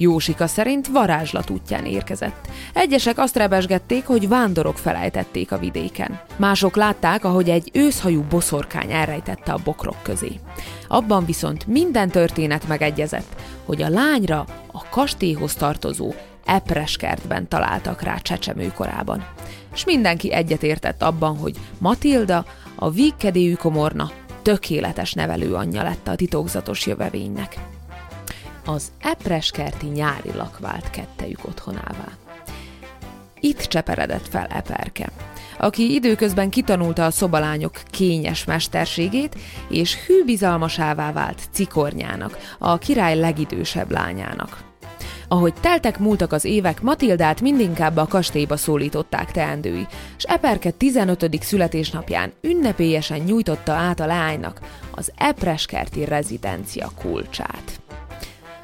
Jósika 0.01 0.47
szerint 0.47 0.89
varázslat 0.89 1.51
útján 1.51 1.85
érkezett. 1.85 2.49
Egyesek 2.75 3.19
azt 3.19 3.37
rebesgették, 3.37 4.07
hogy 4.07 4.29
vándorok 4.29 4.79
felejtették 4.79 5.53
a 5.53 5.59
vidéken. 5.59 6.21
Mások 6.37 6.77
látták, 6.77 7.25
ahogy 7.25 7.51
egy 7.51 7.71
őszhajú 7.73 8.23
boszorkány 8.23 8.93
elrejtette 8.93 9.53
a 9.53 9.61
bokrok 9.65 10.03
közé. 10.03 10.41
Abban 10.89 11.25
viszont 11.25 11.67
minden 11.67 12.09
történet 12.09 12.69
megegyezett, 12.69 13.35
hogy 13.65 13.83
a 13.83 13.89
lányra 13.89 14.45
a 14.73 14.89
kastélyhoz 14.89 15.55
tartozó 15.55 16.13
epreskertben 16.45 17.49
találtak 17.49 18.03
rá 18.03 18.17
csecsemőkorában. 18.17 19.27
És 19.75 19.85
mindenki 19.85 20.33
egyetértett 20.33 21.03
abban, 21.03 21.37
hogy 21.37 21.57
Matilda, 21.79 22.45
a 22.75 22.91
vígkedélyű 22.91 23.55
komorna 23.55 24.11
tökéletes 24.43 25.13
nevelő 25.13 25.55
anyja 25.55 25.83
lett 25.83 26.09
a 26.09 26.15
titokzatos 26.15 26.87
jövevénynek 26.87 27.59
az 28.69 28.93
epreskerti 29.01 29.87
nyári 29.87 30.33
lakvált 30.35 30.91
kettejük 30.91 31.45
otthonává. 31.45 32.09
Itt 33.41 33.61
cseperedett 33.61 34.29
fel 34.29 34.47
Eperke, 34.47 35.11
aki 35.59 35.95
időközben 35.95 36.51
kitanulta 36.51 37.05
a 37.05 37.11
szobalányok 37.11 37.81
kényes 37.91 38.45
mesterségét, 38.45 39.37
és 39.69 40.05
hű 40.07 40.25
bizalmasává 40.25 41.13
vált 41.13 41.41
Cikornyának, 41.53 42.39
a 42.59 42.79
király 42.79 43.19
legidősebb 43.19 43.91
lányának. 43.91 44.67
Ahogy 45.29 45.55
teltek 45.61 45.99
múltak 45.99 46.33
az 46.33 46.45
évek, 46.45 46.83
Matildát 46.83 47.41
mindinkább 47.41 47.97
a 47.97 48.07
kastélyba 48.07 48.57
szólították 48.57 49.31
teendői, 49.31 49.87
és 50.17 50.25
Eperke 50.25 50.71
15. 50.71 51.43
születésnapján 51.43 52.33
ünnepélyesen 52.41 53.19
nyújtotta 53.21 53.73
át 53.73 54.01
a 54.01 54.07
lánynak 54.07 54.61
az 54.95 55.13
Epreskerti 55.17 56.05
rezidencia 56.05 56.91
kulcsát. 57.01 57.81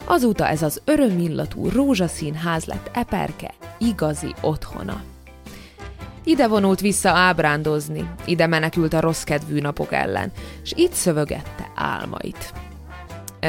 Azóta 0.04 0.48
ez 0.48 0.62
az 0.62 0.80
örömillatú 0.84 1.68
rózsaszín 1.68 2.34
ház 2.34 2.64
lett 2.64 2.90
Eperke 2.92 3.54
igazi 3.78 4.34
otthona. 4.40 5.02
Ide 6.24 6.48
vonult 6.48 6.80
vissza 6.80 7.10
ábrándozni, 7.10 8.10
ide 8.24 8.46
menekült 8.46 8.92
a 8.92 9.00
rossz 9.00 9.22
kedvű 9.22 9.60
napok 9.60 9.92
ellen, 9.92 10.32
és 10.62 10.72
itt 10.76 10.92
szövögette 10.92 11.70
álmait. 11.74 12.52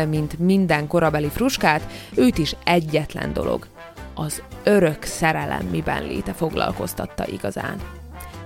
Mint 0.10 0.40
minden 0.40 0.88
korabeli 0.88 1.30
fruskát, 1.30 1.88
őt 2.16 2.38
is 2.38 2.56
egyetlen 2.64 3.34
dolog, 3.34 3.68
az 4.14 4.42
örök 4.64 5.04
szerelem 5.04 5.66
miben 5.66 6.04
léte 6.04 6.34
foglalkoztatta 6.34 7.28
igazán. 7.28 7.78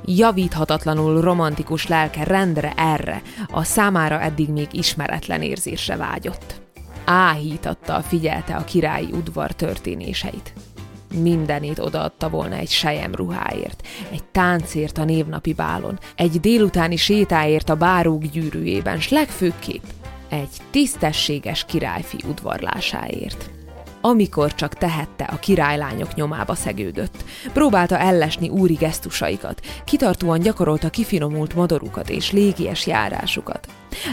Javíthatatlanul 0.05 1.21
romantikus 1.21 1.87
lelke 1.87 2.23
rendre 2.23 2.73
erre, 2.75 3.21
a 3.51 3.63
számára 3.63 4.21
eddig 4.21 4.49
még 4.49 4.67
ismeretlen 4.71 5.41
érzésre 5.41 5.95
vágyott 5.95 6.68
áhítattal 7.11 8.01
figyelte 8.01 8.55
a 8.55 8.63
királyi 8.63 9.11
udvar 9.11 9.51
történéseit. 9.51 10.53
Mindenét 11.21 11.79
odaadta 11.79 12.29
volna 12.29 12.55
egy 12.55 12.69
sejem 12.69 13.15
ruháért, 13.15 13.87
egy 14.11 14.23
táncért 14.23 14.97
a 14.97 15.03
névnapi 15.03 15.53
bálon, 15.53 15.99
egy 16.15 16.39
délutáni 16.39 16.95
sétáért 16.95 17.69
a 17.69 17.75
bárók 17.75 18.23
gyűrűjében, 18.23 18.99
s 18.99 19.09
legfőképp 19.09 19.83
egy 20.29 20.49
tisztességes 20.69 21.65
királyfi 21.65 22.17
udvarlásáért 22.27 23.58
amikor 24.01 24.55
csak 24.55 24.73
tehette, 24.73 25.23
a 25.23 25.39
királylányok 25.39 26.13
nyomába 26.13 26.55
szegődött. 26.55 27.23
Próbálta 27.53 27.97
ellesni 27.97 28.49
úri 28.49 28.73
gesztusaikat, 28.73 29.61
kitartóan 29.85 30.39
gyakorolta 30.39 30.89
kifinomult 30.89 31.55
modorukat 31.55 32.09
és 32.09 32.31
légies 32.31 32.87
járásukat. 32.87 33.67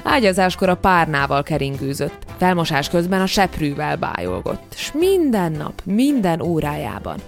Ágyazáskor 0.05 0.69
a 0.69 0.77
párnával 0.77 1.43
keringőzött, 1.43 2.25
felmosás 2.39 2.89
közben 2.89 3.21
a 3.21 3.27
seprűvel 3.27 3.97
bájolgott, 3.97 4.75
s 4.77 4.93
minden 4.93 5.53
nap, 5.53 5.83
minden 5.85 6.41
órájában 6.41 7.19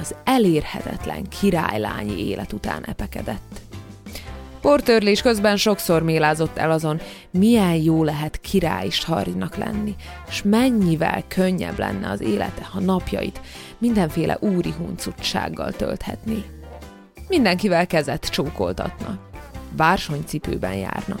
az 0.00 0.14
elérhetetlen 0.24 1.28
királylányi 1.28 2.28
élet 2.28 2.52
után 2.52 2.84
epekedett. 2.84 3.60
Portörlés 4.64 5.22
közben 5.22 5.56
sokszor 5.56 6.02
mélázott 6.02 6.56
el 6.56 6.70
azon, 6.70 7.00
milyen 7.30 7.74
jó 7.74 8.04
lehet 8.04 8.40
király 8.40 8.88
sarjnak 8.88 9.56
lenni, 9.56 9.94
és 10.28 10.42
mennyivel 10.42 11.24
könnyebb 11.28 11.78
lenne 11.78 12.10
az 12.10 12.20
élete, 12.20 12.64
ha 12.64 12.80
napjait 12.80 13.40
mindenféle 13.78 14.36
úri 14.40 14.74
huncutsággal 14.78 15.72
tölthetni. 15.72 16.44
Mindenkivel 17.28 17.86
kezet 17.86 18.30
csókoltatna, 18.30 19.18
bársonycipőben 19.76 20.74
járna, 20.74 21.16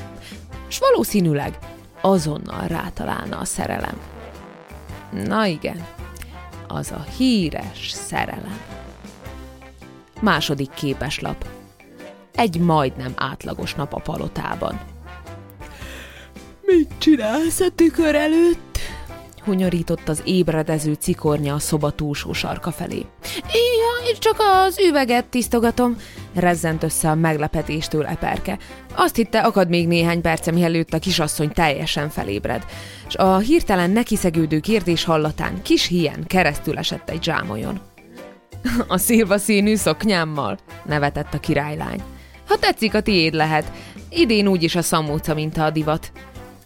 és 0.68 0.78
valószínűleg 0.78 1.58
azonnal 2.00 2.66
rátalálna 2.66 3.38
a 3.38 3.44
szerelem. 3.44 4.00
Na 5.26 5.46
igen, 5.46 5.86
az 6.68 6.90
a 6.90 7.04
híres 7.16 7.90
szerelem. 7.90 8.60
Második 10.20 10.70
képeslap 10.70 11.44
egy 12.34 12.60
majdnem 12.60 13.12
átlagos 13.16 13.74
nap 13.74 13.94
a 13.94 14.00
palotában. 14.00 14.80
Mit 16.62 16.90
csinálsz 16.98 17.60
a 17.60 17.70
tükör 17.74 18.14
előtt? 18.14 18.78
hunyorított 19.44 20.08
az 20.08 20.22
ébredező 20.24 20.92
cikornya 20.92 21.54
a 21.54 21.58
szoba 21.58 21.90
túlsó 21.90 22.32
sarka 22.32 22.70
felé. 22.70 23.06
Ja, 23.52 24.18
csak 24.18 24.36
az 24.64 24.78
üveget 24.88 25.24
tisztogatom, 25.24 25.96
rezzent 26.34 26.82
össze 26.82 27.10
a 27.10 27.14
meglepetéstől 27.14 28.06
eperke. 28.06 28.58
Azt 28.94 29.16
hitte, 29.16 29.40
akad 29.40 29.68
még 29.68 29.86
néhány 29.86 30.20
perce, 30.20 30.50
mielőtt 30.50 30.92
a 30.92 30.98
kisasszony 30.98 31.52
teljesen 31.52 32.08
felébred, 32.08 32.66
és 33.08 33.16
a 33.16 33.38
hirtelen 33.38 33.90
nekiszegődő 33.90 34.60
kérdés 34.60 35.04
hallatán 35.04 35.62
kis 35.62 35.86
hien 35.86 36.26
keresztül 36.26 36.78
esett 36.78 37.10
egy 37.10 37.22
zsámolyon. 37.22 37.80
A 38.88 38.98
szilva 38.98 39.38
színű 39.38 39.74
szoknyámmal, 39.74 40.58
nevetett 40.84 41.34
a 41.34 41.40
királylány. 41.40 42.02
Ha 42.46 42.56
tetszik, 42.56 42.94
a 42.94 43.00
tiéd 43.00 43.34
lehet. 43.34 43.72
Idén 44.08 44.46
úgyis 44.46 44.74
a 44.74 44.82
szamóca 44.82 45.34
minta 45.34 45.64
a 45.64 45.70
divat. 45.70 46.12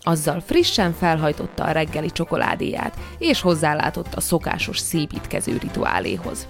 Azzal 0.00 0.40
frissen 0.40 0.92
felhajtotta 0.92 1.64
a 1.64 1.70
reggeli 1.70 2.10
csokoládéját, 2.10 2.96
és 3.18 3.40
hozzálátott 3.40 4.14
a 4.14 4.20
szokásos 4.20 4.78
szépítkező 4.78 5.58
rituáléhoz. 5.60 6.46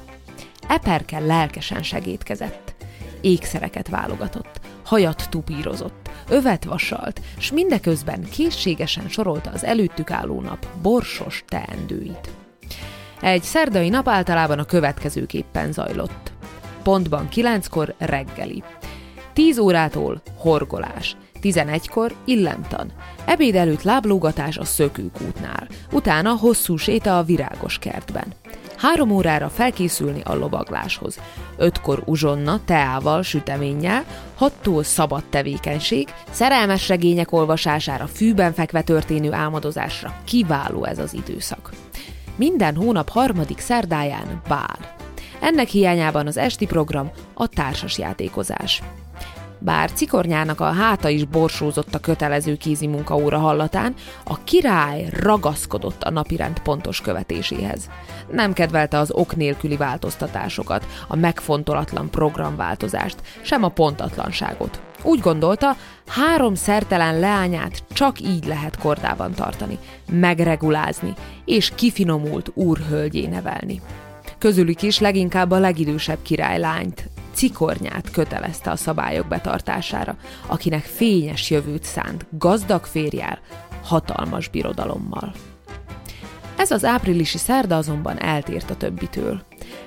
Eperke 0.68 1.18
lelkesen 1.18 1.82
segítkezett. 1.82 2.74
Ékszereket 3.20 3.88
válogatott, 3.88 4.60
hajat 4.84 5.26
tupírozott, 5.30 6.10
övet 6.28 6.64
vasalt, 6.64 7.20
s 7.38 7.52
mindeközben 7.52 8.28
készségesen 8.30 9.08
sorolta 9.08 9.50
az 9.50 9.64
előttük 9.64 10.10
álló 10.10 10.40
nap 10.40 10.66
borsos 10.82 11.44
teendőit. 11.48 12.30
Egy 13.20 13.42
szerdai 13.42 13.88
nap 13.88 14.08
általában 14.08 14.58
a 14.58 14.64
következőképpen 14.64 15.72
zajlott. 15.72 16.32
Pontban 16.82 17.28
kilenckor 17.28 17.94
reggeli. 17.98 18.62
10 19.38 19.58
órától 19.58 20.22
horgolás, 20.36 21.16
11-kor 21.42 22.14
illemtan, 22.24 22.92
ebéd 23.24 23.54
előtt 23.54 23.82
láblógatás 23.82 24.56
a 24.56 24.64
szökőkútnál, 24.64 25.68
utána 25.92 26.36
hosszú 26.36 26.76
séta 26.76 27.18
a 27.18 27.22
virágos 27.22 27.78
kertben. 27.78 28.24
Három 28.76 29.10
órára 29.10 29.48
felkészülni 29.48 30.20
a 30.24 30.34
lovagláshoz. 30.34 31.20
Ötkor 31.56 32.02
uzsonna, 32.04 32.60
teával, 32.64 33.22
süteménnyel, 33.22 34.04
hattól 34.34 34.82
szabad 34.82 35.24
tevékenység, 35.30 36.08
szerelmes 36.30 36.88
regények 36.88 37.32
olvasására, 37.32 38.06
fűben 38.06 38.52
fekve 38.52 38.82
történő 38.82 39.32
álmodozásra 39.32 40.14
kiváló 40.24 40.84
ez 40.84 40.98
az 40.98 41.14
időszak. 41.14 41.72
Minden 42.36 42.76
hónap 42.76 43.08
harmadik 43.08 43.58
szerdáján 43.58 44.42
bál. 44.48 44.78
Ennek 45.40 45.68
hiányában 45.68 46.26
az 46.26 46.36
esti 46.36 46.66
program 46.66 47.10
a 47.34 47.46
társas 47.46 47.98
játékozás. 47.98 48.82
Bár 49.58 49.92
cikornyának 49.92 50.60
a 50.60 50.72
háta 50.72 51.08
is 51.08 51.24
borsózott 51.24 51.94
a 51.94 51.98
kötelező 51.98 52.56
kézi 52.56 52.86
munkaóra 52.86 53.38
hallatán, 53.38 53.94
a 54.24 54.44
király 54.44 55.08
ragaszkodott 55.12 56.02
a 56.02 56.10
napirend 56.10 56.58
pontos 56.58 57.00
követéséhez. 57.00 57.90
Nem 58.32 58.52
kedvelte 58.52 58.98
az 58.98 59.10
ok 59.12 59.36
nélküli 59.36 59.76
változtatásokat, 59.76 60.86
a 61.08 61.16
megfontolatlan 61.16 62.10
programváltozást, 62.10 63.16
sem 63.42 63.64
a 63.64 63.68
pontatlanságot. 63.68 64.80
Úgy 65.02 65.20
gondolta, 65.20 65.76
három 66.06 66.54
szertelen 66.54 67.18
leányát 67.18 67.82
csak 67.92 68.20
így 68.20 68.46
lehet 68.46 68.78
kordában 68.78 69.32
tartani, 69.32 69.78
megregulázni 70.10 71.12
és 71.44 71.72
kifinomult 71.74 72.50
úrhölgyé 72.54 73.26
nevelni. 73.26 73.80
Közülük 74.38 74.82
is 74.82 74.98
leginkább 74.98 75.50
a 75.50 75.58
legidősebb 75.58 76.18
királylányt, 76.22 77.08
cikornyát 77.38 78.10
kötelezte 78.10 78.70
a 78.70 78.76
szabályok 78.76 79.26
betartására, 79.26 80.16
akinek 80.46 80.84
fényes 80.84 81.50
jövőt 81.50 81.84
szánt, 81.84 82.26
gazdag 82.30 82.84
férjel, 82.84 83.38
hatalmas 83.84 84.48
birodalommal. 84.48 85.32
Ez 86.56 86.70
az 86.70 86.84
áprilisi 86.84 87.38
szerda 87.38 87.76
azonban 87.76 88.20
eltért 88.20 88.70
a 88.70 88.76
többitől. 88.76 89.42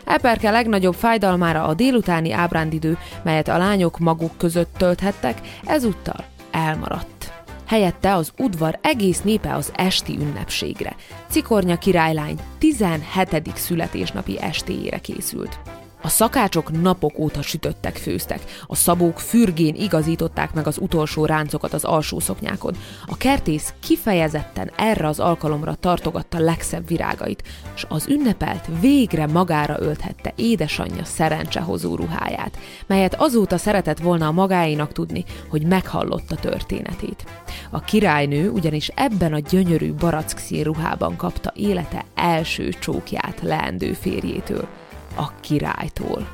Eperke 0.06 0.52
legnagyobb 0.52 0.94
fájdalmára 0.94 1.64
a 1.64 1.74
délutáni 1.74 2.32
ábrándidő, 2.32 2.98
melyet 3.24 3.48
a 3.48 3.58
lányok 3.58 4.00
maguk 4.00 4.38
között 4.38 4.74
tölthettek, 4.78 5.42
ezúttal 5.66 6.26
elmaradt. 6.52 7.34
Helyette 7.68 8.14
az 8.14 8.32
udvar 8.38 8.80
egész 8.82 9.22
népe 9.22 9.56
az 9.56 9.72
esti 9.76 10.18
ünnepségre. 10.20 10.96
Cikornya 11.30 11.78
királylány 11.78 12.40
17. 12.58 13.56
születésnapi 13.56 14.40
estéjére 14.40 14.98
készült. 14.98 15.60
A 16.04 16.10
szakácsok 16.10 16.82
napok 16.82 17.20
óta 17.20 17.42
sütöttek, 17.42 17.98
főztek. 17.98 18.42
A 18.68 18.76
szabók 18.76 19.20
fürgén 19.20 19.76
igazították 19.76 20.54
meg 20.54 20.68
az 20.68 20.78
utolsó 20.78 21.26
ráncokat 21.26 21.74
az 21.74 21.84
alsó 21.84 22.20
szoknyákon. 22.20 22.76
A 23.06 23.18
kertész 23.18 23.74
kifejezetten 23.80 24.72
erre 24.78 25.08
az 25.08 25.20
alkalomra 25.20 25.76
tartogatta 25.76 26.40
legszebb 26.40 26.88
virágait, 26.88 27.44
és 27.76 27.86
az 27.90 28.08
ünnepelt 28.08 28.68
végre 28.80 29.28
magára 29.28 29.76
ölthette 29.80 30.34
édesanyja 30.36 31.04
szerencsehozó 31.04 31.96
ruháját, 31.96 32.58
melyet 32.88 33.16
azóta 33.16 33.58
szeretett 33.58 34.00
volna 34.00 34.28
a 34.28 34.32
magáénak 34.32 34.92
tudni, 34.92 35.24
hogy 35.50 35.66
meghallotta 35.66 36.36
történetét. 36.36 37.26
A 37.70 37.80
királynő 37.80 38.50
ugyanis 38.50 38.88
ebben 38.96 39.34
a 39.34 39.40
gyönyörű 39.40 39.94
barack 39.94 40.64
ruhában 40.64 41.16
kapta 41.16 41.52
élete 41.56 42.06
első 42.16 42.70
csókját 42.80 43.40
leendő 43.42 43.94
férjétől 43.94 44.68
a 45.16 45.32
királytól. 45.40 46.28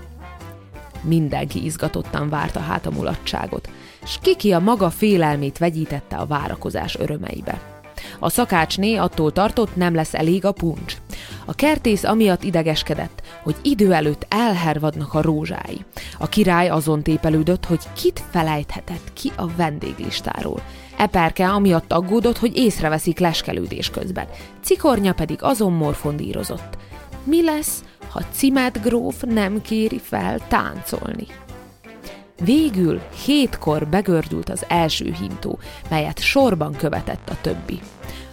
Mindenki 1.02 1.66
izgatottan 1.66 2.30
várta 2.30 2.60
hát 2.60 2.86
a 2.86 2.92
mulatságot, 2.92 3.70
s 4.06 4.18
kiki 4.22 4.52
a 4.52 4.60
maga 4.60 4.90
félelmét 4.90 5.58
vegyítette 5.58 6.16
a 6.16 6.26
várakozás 6.26 6.96
örömeibe. 6.96 7.62
A 8.20 8.30
szakácsné 8.30 8.96
attól 8.96 9.32
tartott, 9.32 9.76
nem 9.76 9.96
lesz 9.96 10.14
elég 10.14 10.46
a 10.46 10.52
puncs. 10.52 10.98
A 11.46 11.54
kertész 11.54 12.04
amiatt 12.04 12.44
idegeskedett, 12.44 13.22
hogy 13.44 13.56
idő 13.62 13.94
előtt 13.94 14.26
elhervadnak 14.30 15.14
a 15.14 15.22
rózsái. 15.22 15.86
A 16.18 16.28
király 16.28 16.70
azon 16.70 17.04
tépelődött, 17.04 17.66
hogy 17.66 17.80
kit 17.94 18.24
felejthetett 18.30 19.14
ki 19.14 19.32
a 19.36 19.48
vendéglistáról. 19.56 20.62
Eperke 20.98 21.50
amiatt 21.50 21.94
aggódott, 21.94 22.38
hogy 22.38 22.58
észreveszik 22.58 23.20
leskelődés 23.20 23.90
közben. 23.90 24.28
Cikornya 24.62 25.14
pedig 25.14 25.38
azon 25.42 25.74
morfondírozott. 25.74 26.78
Mi 27.28 27.44
lesz, 27.44 27.84
ha 28.10 28.22
Cimet 28.32 28.82
gróf 28.82 29.24
nem 29.24 29.62
kéri 29.62 30.00
fel 30.00 30.40
táncolni. 30.48 31.28
Végül 32.44 33.02
hétkor 33.26 33.88
begördült 33.88 34.50
az 34.50 34.66
első 34.68 35.16
hintó, 35.20 35.60
melyet 35.90 36.20
sorban 36.20 36.72
követett 36.72 37.30
a 37.30 37.38
többi. 37.42 37.80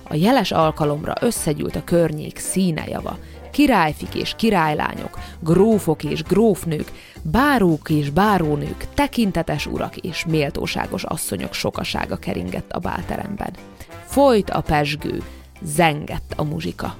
A 0.03 0.15
jeles 0.15 0.53
alkalomra 0.53 1.13
összegyűlt 1.21 1.77
a 1.77 1.85
környék 1.85 2.39
színejava, 2.39 3.19
királyfik 3.53 4.15
és 4.15 4.35
királylányok, 4.37 5.19
grófok 5.41 6.05
és 6.05 6.23
grófnők, 6.23 6.93
bárók 7.23 7.91
és 7.91 8.11
bárónők, 8.11 8.87
tekintetes 8.95 9.67
urak 9.67 9.97
és 9.97 10.25
méltóságos 10.25 11.05
asszonyok 11.05 11.53
sokasága 11.53 12.17
keringett 12.17 12.73
a 12.73 12.79
bálteremben. 12.79 13.51
Folyt 14.07 14.51
a 14.51 14.61
pesgő, 14.61 15.23
zengett 15.63 16.33
a 16.37 16.45
muzsika. 16.45 16.97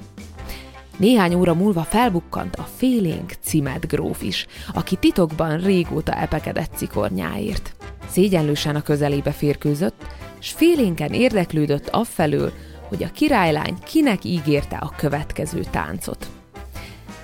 Néhány 0.97 1.35
óra 1.35 1.55
múlva 1.55 1.83
felbukkant 1.83 2.57
a 2.57 2.69
félénk 2.77 3.33
Cimet 3.41 3.87
gróf 3.87 4.23
is, 4.23 4.47
aki 4.75 4.97
titokban 4.97 5.59
régóta 5.59 6.13
epekedett 6.13 6.71
cikornyáért. 6.75 7.75
Szégyenlősen 8.09 8.77
a 8.77 8.83
közelébe 8.83 9.31
férkőzött, 9.31 10.07
s 10.39 10.51
félénken 10.51 11.13
érdeklődött 11.13 11.89
affelől, 11.89 12.53
hogy 12.89 13.03
a 13.03 13.11
királylány 13.11 13.79
kinek 13.85 14.25
ígérte 14.25 14.77
a 14.77 14.93
következő 14.97 15.61
táncot. 15.71 16.27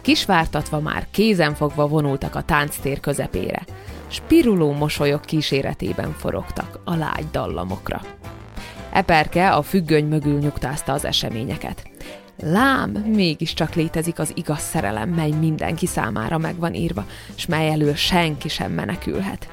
Kisvártatva 0.01 0.81
már 0.81 1.07
kézenfogva 1.11 1.89
vonultak 1.89 2.35
a 2.35 2.43
tánctér 2.43 3.01
közepére, 3.01 3.65
spiruló 4.09 4.73
mosolyok 4.73 5.21
kíséretében 5.21 6.13
forogtak 6.13 6.81
a 6.85 6.95
lágy 6.95 7.27
dallamokra. 7.33 8.01
Eperke 8.93 9.51
a 9.51 9.63
függöny 9.63 10.05
mögül 10.05 10.39
nyugtázta 10.39 10.93
az 10.93 11.05
eseményeket. 11.05 11.90
Lám, 12.43 12.91
mégiscsak 12.91 13.75
létezik 13.75 14.19
az 14.19 14.33
igaz 14.35 14.61
szerelem, 14.61 15.09
mely 15.09 15.31
mindenki 15.31 15.87
számára 15.87 16.39
meg 16.39 16.57
van 16.59 16.75
írva, 16.75 17.07
s 17.35 17.47
mely 17.47 17.71
elől 17.71 17.95
senki 17.95 18.49
sem 18.49 18.73
menekülhet. 18.73 19.49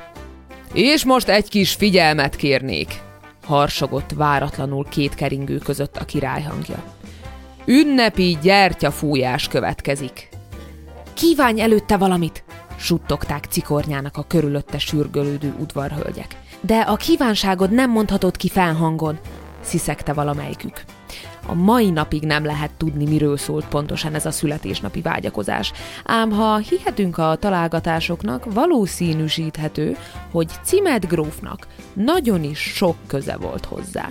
És 0.73 1.05
most 1.05 1.27
egy 1.27 1.49
kis 1.49 1.73
figyelmet 1.73 2.35
kérnék, 2.35 3.01
harsogott 3.45 4.11
váratlanul 4.15 4.85
két 4.89 5.15
keringő 5.15 5.57
között 5.57 5.97
a 5.97 6.05
király 6.05 6.41
hangja. 6.41 6.83
Ünnepi 7.65 8.37
gyertyafújás 8.41 9.47
következik. 9.47 10.29
Kívánj 11.13 11.61
előtte 11.61 11.97
valamit, 11.97 12.43
suttogták 12.77 13.45
cikornyának 13.49 14.17
a 14.17 14.25
körülötte 14.27 14.77
sürgölődő 14.77 15.53
udvarhölgyek. 15.59 16.35
De 16.61 16.79
a 16.79 16.95
kívánságod 16.95 17.71
nem 17.71 17.91
mondhatod 17.91 18.37
ki 18.37 18.49
felhangon, 18.49 19.19
sziszegte 19.61 20.13
valamelyikük. 20.13 20.83
A 21.49 21.53
mai 21.53 21.89
napig 21.89 22.23
nem 22.23 22.45
lehet 22.45 22.71
tudni, 22.77 23.05
miről 23.05 23.37
szólt 23.37 23.67
pontosan 23.67 24.13
ez 24.13 24.25
a 24.25 24.31
születésnapi 24.31 25.01
vágyakozás, 25.01 25.71
ám 26.05 26.31
ha 26.31 26.57
hihetünk 26.57 27.17
a 27.17 27.35
találgatásoknak, 27.39 28.53
valószínűsíthető, 28.53 29.97
hogy 30.31 30.49
Cimet 30.63 31.07
grófnak 31.07 31.67
nagyon 31.93 32.43
is 32.43 32.59
sok 32.59 32.95
köze 33.07 33.37
volt 33.37 33.65
hozzá. 33.65 34.07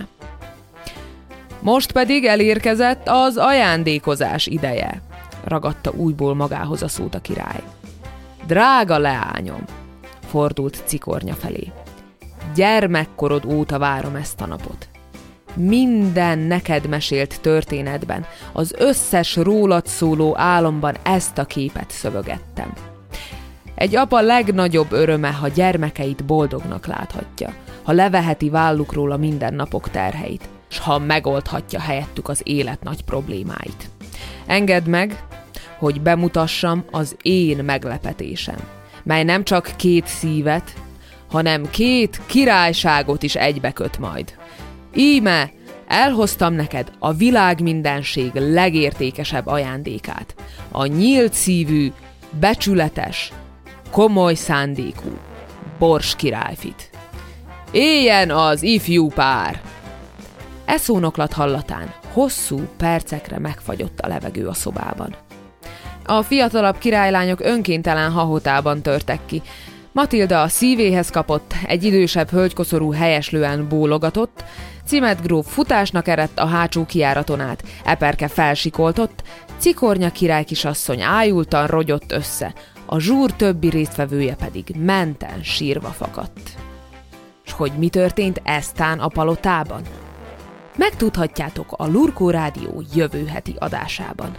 Most 1.61 1.91
pedig 1.91 2.25
elérkezett 2.25 3.07
az 3.07 3.37
ajándékozás 3.37 4.47
ideje, 4.47 5.01
ragadta 5.43 5.91
újból 5.91 6.35
magához 6.35 6.83
a 6.83 6.87
szót 6.87 7.15
a 7.15 7.21
király. 7.21 7.63
Drága 8.47 8.97
leányom, 8.97 9.63
fordult 10.27 10.83
cikornya 10.85 11.33
felé. 11.33 11.71
Gyermekkorod 12.55 13.45
óta 13.45 13.77
várom 13.77 14.15
ezt 14.15 14.41
a 14.41 14.45
napot 14.45 14.89
minden 15.57 16.39
neked 16.39 16.87
mesélt 16.87 17.41
történetben, 17.41 18.25
az 18.53 18.73
összes 18.77 19.35
rólad 19.35 19.87
szóló 19.87 20.37
álomban 20.37 20.95
ezt 21.03 21.37
a 21.37 21.45
képet 21.45 21.91
szövögettem. 21.91 22.73
Egy 23.75 23.95
apa 23.95 24.21
legnagyobb 24.21 24.91
öröme, 24.91 25.29
ha 25.29 25.47
gyermekeit 25.47 26.25
boldognak 26.25 26.87
láthatja, 26.87 27.53
ha 27.83 27.91
leveheti 27.91 28.49
vállukról 28.49 29.11
a 29.11 29.17
mindennapok 29.17 29.89
terheit, 29.89 30.49
s 30.67 30.77
ha 30.79 30.99
megoldhatja 30.99 31.79
helyettük 31.79 32.29
az 32.29 32.41
élet 32.43 32.83
nagy 32.83 33.03
problémáit. 33.03 33.89
Engedd 34.45 34.89
meg, 34.89 35.23
hogy 35.77 36.01
bemutassam 36.01 36.83
az 36.91 37.15
én 37.21 37.57
meglepetésem, 37.57 38.59
mely 39.03 39.23
nem 39.23 39.43
csak 39.43 39.71
két 39.75 40.07
szívet, 40.07 40.73
hanem 41.29 41.69
két 41.69 42.21
királyságot 42.25 43.23
is 43.23 43.35
egybeköt 43.35 43.99
majd. 43.99 44.35
Íme, 44.99 45.51
elhoztam 45.87 46.53
neked 46.53 46.91
a 46.99 47.13
világ 47.13 47.61
mindenség 47.61 48.31
legértékesebb 48.33 49.47
ajándékát. 49.47 50.35
A 50.71 50.85
nyílt 50.85 51.33
szívű, 51.33 51.91
becsületes, 52.39 53.31
komoly 53.91 54.33
szándékú 54.33 55.17
Bors 55.79 56.15
királyfit. 56.15 56.89
Éljen 57.71 58.31
az 58.31 58.63
ifjú 58.63 59.07
pár! 59.07 59.61
E 60.65 60.77
szónoklat 60.77 61.33
hallatán 61.33 61.93
hosszú 62.11 62.59
percekre 62.77 63.39
megfagyott 63.39 63.99
a 63.99 64.07
levegő 64.07 64.47
a 64.47 64.53
szobában. 64.53 65.15
A 66.05 66.21
fiatalabb 66.21 66.77
királylányok 66.77 67.39
önkéntelen 67.39 68.11
hahotában 68.11 68.81
törtek 68.81 69.19
ki, 69.25 69.41
Matilda 69.91 70.41
a 70.41 70.47
szívéhez 70.47 71.09
kapott, 71.09 71.53
egy 71.67 71.83
idősebb 71.83 72.29
hölgykoszorú 72.29 72.91
helyeslően 72.91 73.67
bólogatott, 73.67 74.43
Cimet 74.87 75.21
gróf 75.21 75.53
futásnak 75.53 76.07
erett 76.07 76.39
a 76.39 76.45
hátsó 76.45 76.85
kiáraton 76.85 77.39
át, 77.39 77.63
Eperke 77.83 78.27
felsikoltott, 78.27 79.23
Cikornya 79.57 80.11
király 80.11 80.43
kisasszony 80.43 81.01
ájultan 81.01 81.67
rogyott 81.67 82.11
össze, 82.11 82.53
a 82.85 82.99
zsúr 82.99 83.31
többi 83.31 83.69
résztvevője 83.69 84.35
pedig 84.35 84.75
menten 84.79 85.43
sírva 85.43 85.87
fakadt. 85.87 86.55
hogy 87.51 87.71
mi 87.77 87.89
történt 87.89 88.41
eztán 88.43 88.99
a 88.99 89.07
palotában? 89.07 89.81
Megtudhatjátok 90.75 91.71
a 91.71 91.87
Lurkó 91.87 92.29
Rádió 92.29 92.83
jövő 92.93 93.25
heti 93.25 93.55
adásában. 93.59 94.35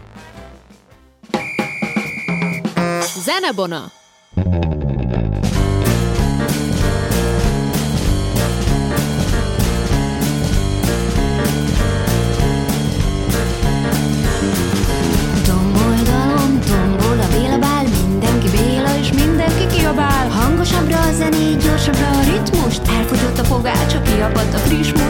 Zenebona! 3.24 3.90
A 23.58 23.60
pogácsa, 23.60 24.02
kiapadt 24.02 24.54
a 24.54 24.58
friss 24.58 24.92
most. 24.92 25.07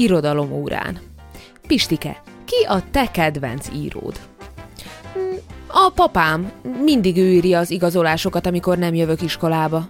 Irodalom 0.00 0.52
órán. 0.52 0.98
Pistike, 1.66 2.22
ki 2.44 2.64
a 2.68 2.90
te 2.90 3.10
kedvenc 3.10 3.68
íród? 3.74 4.20
"Mm, 5.18 5.36
A 5.66 5.88
papám. 5.94 6.52
Mindig 6.82 7.16
ő 7.16 7.30
írja 7.32 7.58
az 7.58 7.70
igazolásokat, 7.70 8.46
amikor 8.46 8.78
nem 8.78 8.94
jövök 8.94 9.22
iskolába. 9.22 9.88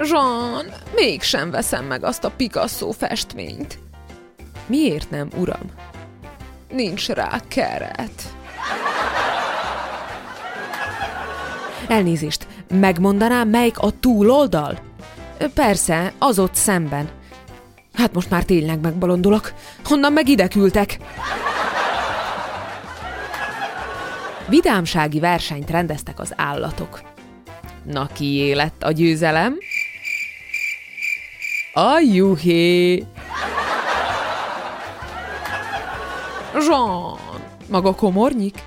Jean, 0.00 0.64
mégsem 0.94 1.50
veszem 1.50 1.84
meg 1.84 2.04
azt 2.04 2.24
a 2.24 2.30
Picasso 2.30 2.90
festményt. 2.90 3.78
Miért 4.66 5.10
nem, 5.10 5.28
uram? 5.36 5.62
Nincs 6.70 7.08
rá 7.08 7.40
keret. 7.48 8.22
Elnézést, 11.88 12.46
megmondanám, 12.74 13.48
melyik 13.48 13.78
a 13.78 13.90
túloldal? 14.00 14.78
Persze, 15.54 16.12
az 16.18 16.38
ott 16.38 16.54
szemben. 16.54 17.08
Hát 17.98 18.12
most 18.12 18.30
már 18.30 18.44
tényleg 18.44 18.80
megbolondulok. 18.80 19.52
Honnan 19.84 20.12
meg 20.12 20.28
ide 20.28 20.48
küldtek? 20.48 20.98
Vidámsági 24.48 25.20
versenyt 25.20 25.70
rendeztek 25.70 26.20
az 26.20 26.32
állatok. 26.36 27.00
Na, 27.84 28.06
kié 28.06 28.52
lett 28.52 28.82
a 28.82 28.92
győzelem? 28.92 29.56
A 31.72 31.98
juhé! 31.98 33.04
Jean! 36.68 37.18
Maga 37.68 37.94
komornyik? 37.94 38.58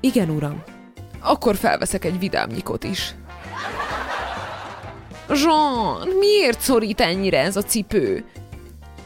Igen, 0.00 0.30
uram. 0.30 0.62
Akkor 1.20 1.56
felveszek 1.56 2.04
egy 2.04 2.18
vidámnyikot 2.18 2.84
is. 2.84 3.14
Jean, 5.28 6.08
miért 6.18 6.60
szorít 6.60 7.00
ennyire 7.00 7.38
ez 7.40 7.56
a 7.56 7.62
cipő? 7.62 8.24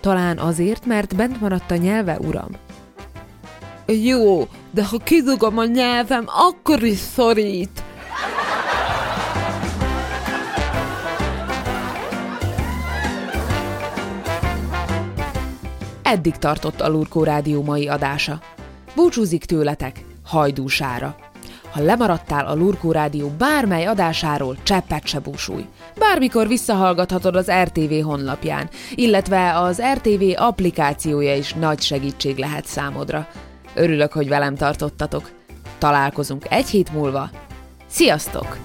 Talán 0.00 0.38
azért, 0.38 0.86
mert 0.86 1.16
bent 1.16 1.40
maradt 1.40 1.70
a 1.70 1.76
nyelve, 1.76 2.18
uram. 2.18 2.48
Jó, 3.86 4.48
de 4.70 4.84
ha 4.84 4.98
kidugom 4.98 5.58
a 5.58 5.64
nyelvem, 5.64 6.24
akkor 6.26 6.82
is 6.82 6.98
szorít. 6.98 7.82
Eddig 16.02 16.36
tartott 16.36 16.80
a 16.80 16.88
Lurkó 16.88 17.24
Rádió 17.24 17.62
mai 17.62 17.88
adása. 17.88 18.40
Búcsúzik 18.94 19.44
tőletek 19.44 20.04
hajdúsára. 20.24 21.16
Ha 21.70 21.82
lemaradtál 21.82 22.46
a 22.46 22.54
Lurkó 22.54 22.92
Rádió 22.92 23.28
bármely 23.28 23.86
adásáról, 23.86 24.56
cseppet 24.62 25.06
se 25.06 25.18
búsulj. 25.18 25.66
Bármikor 25.98 26.48
visszahallgathatod 26.48 27.36
az 27.36 27.50
RTV 27.62 28.04
honlapján, 28.04 28.68
illetve 28.94 29.58
az 29.58 29.82
RTV 29.94 30.22
applikációja 30.36 31.36
is 31.36 31.52
nagy 31.54 31.80
segítség 31.80 32.36
lehet 32.36 32.66
számodra. 32.66 33.26
Örülök, 33.74 34.12
hogy 34.12 34.28
velem 34.28 34.54
tartottatok. 34.54 35.30
Találkozunk 35.78 36.46
egy 36.48 36.68
hét 36.68 36.92
múlva. 36.92 37.30
Sziasztok! 37.88 38.56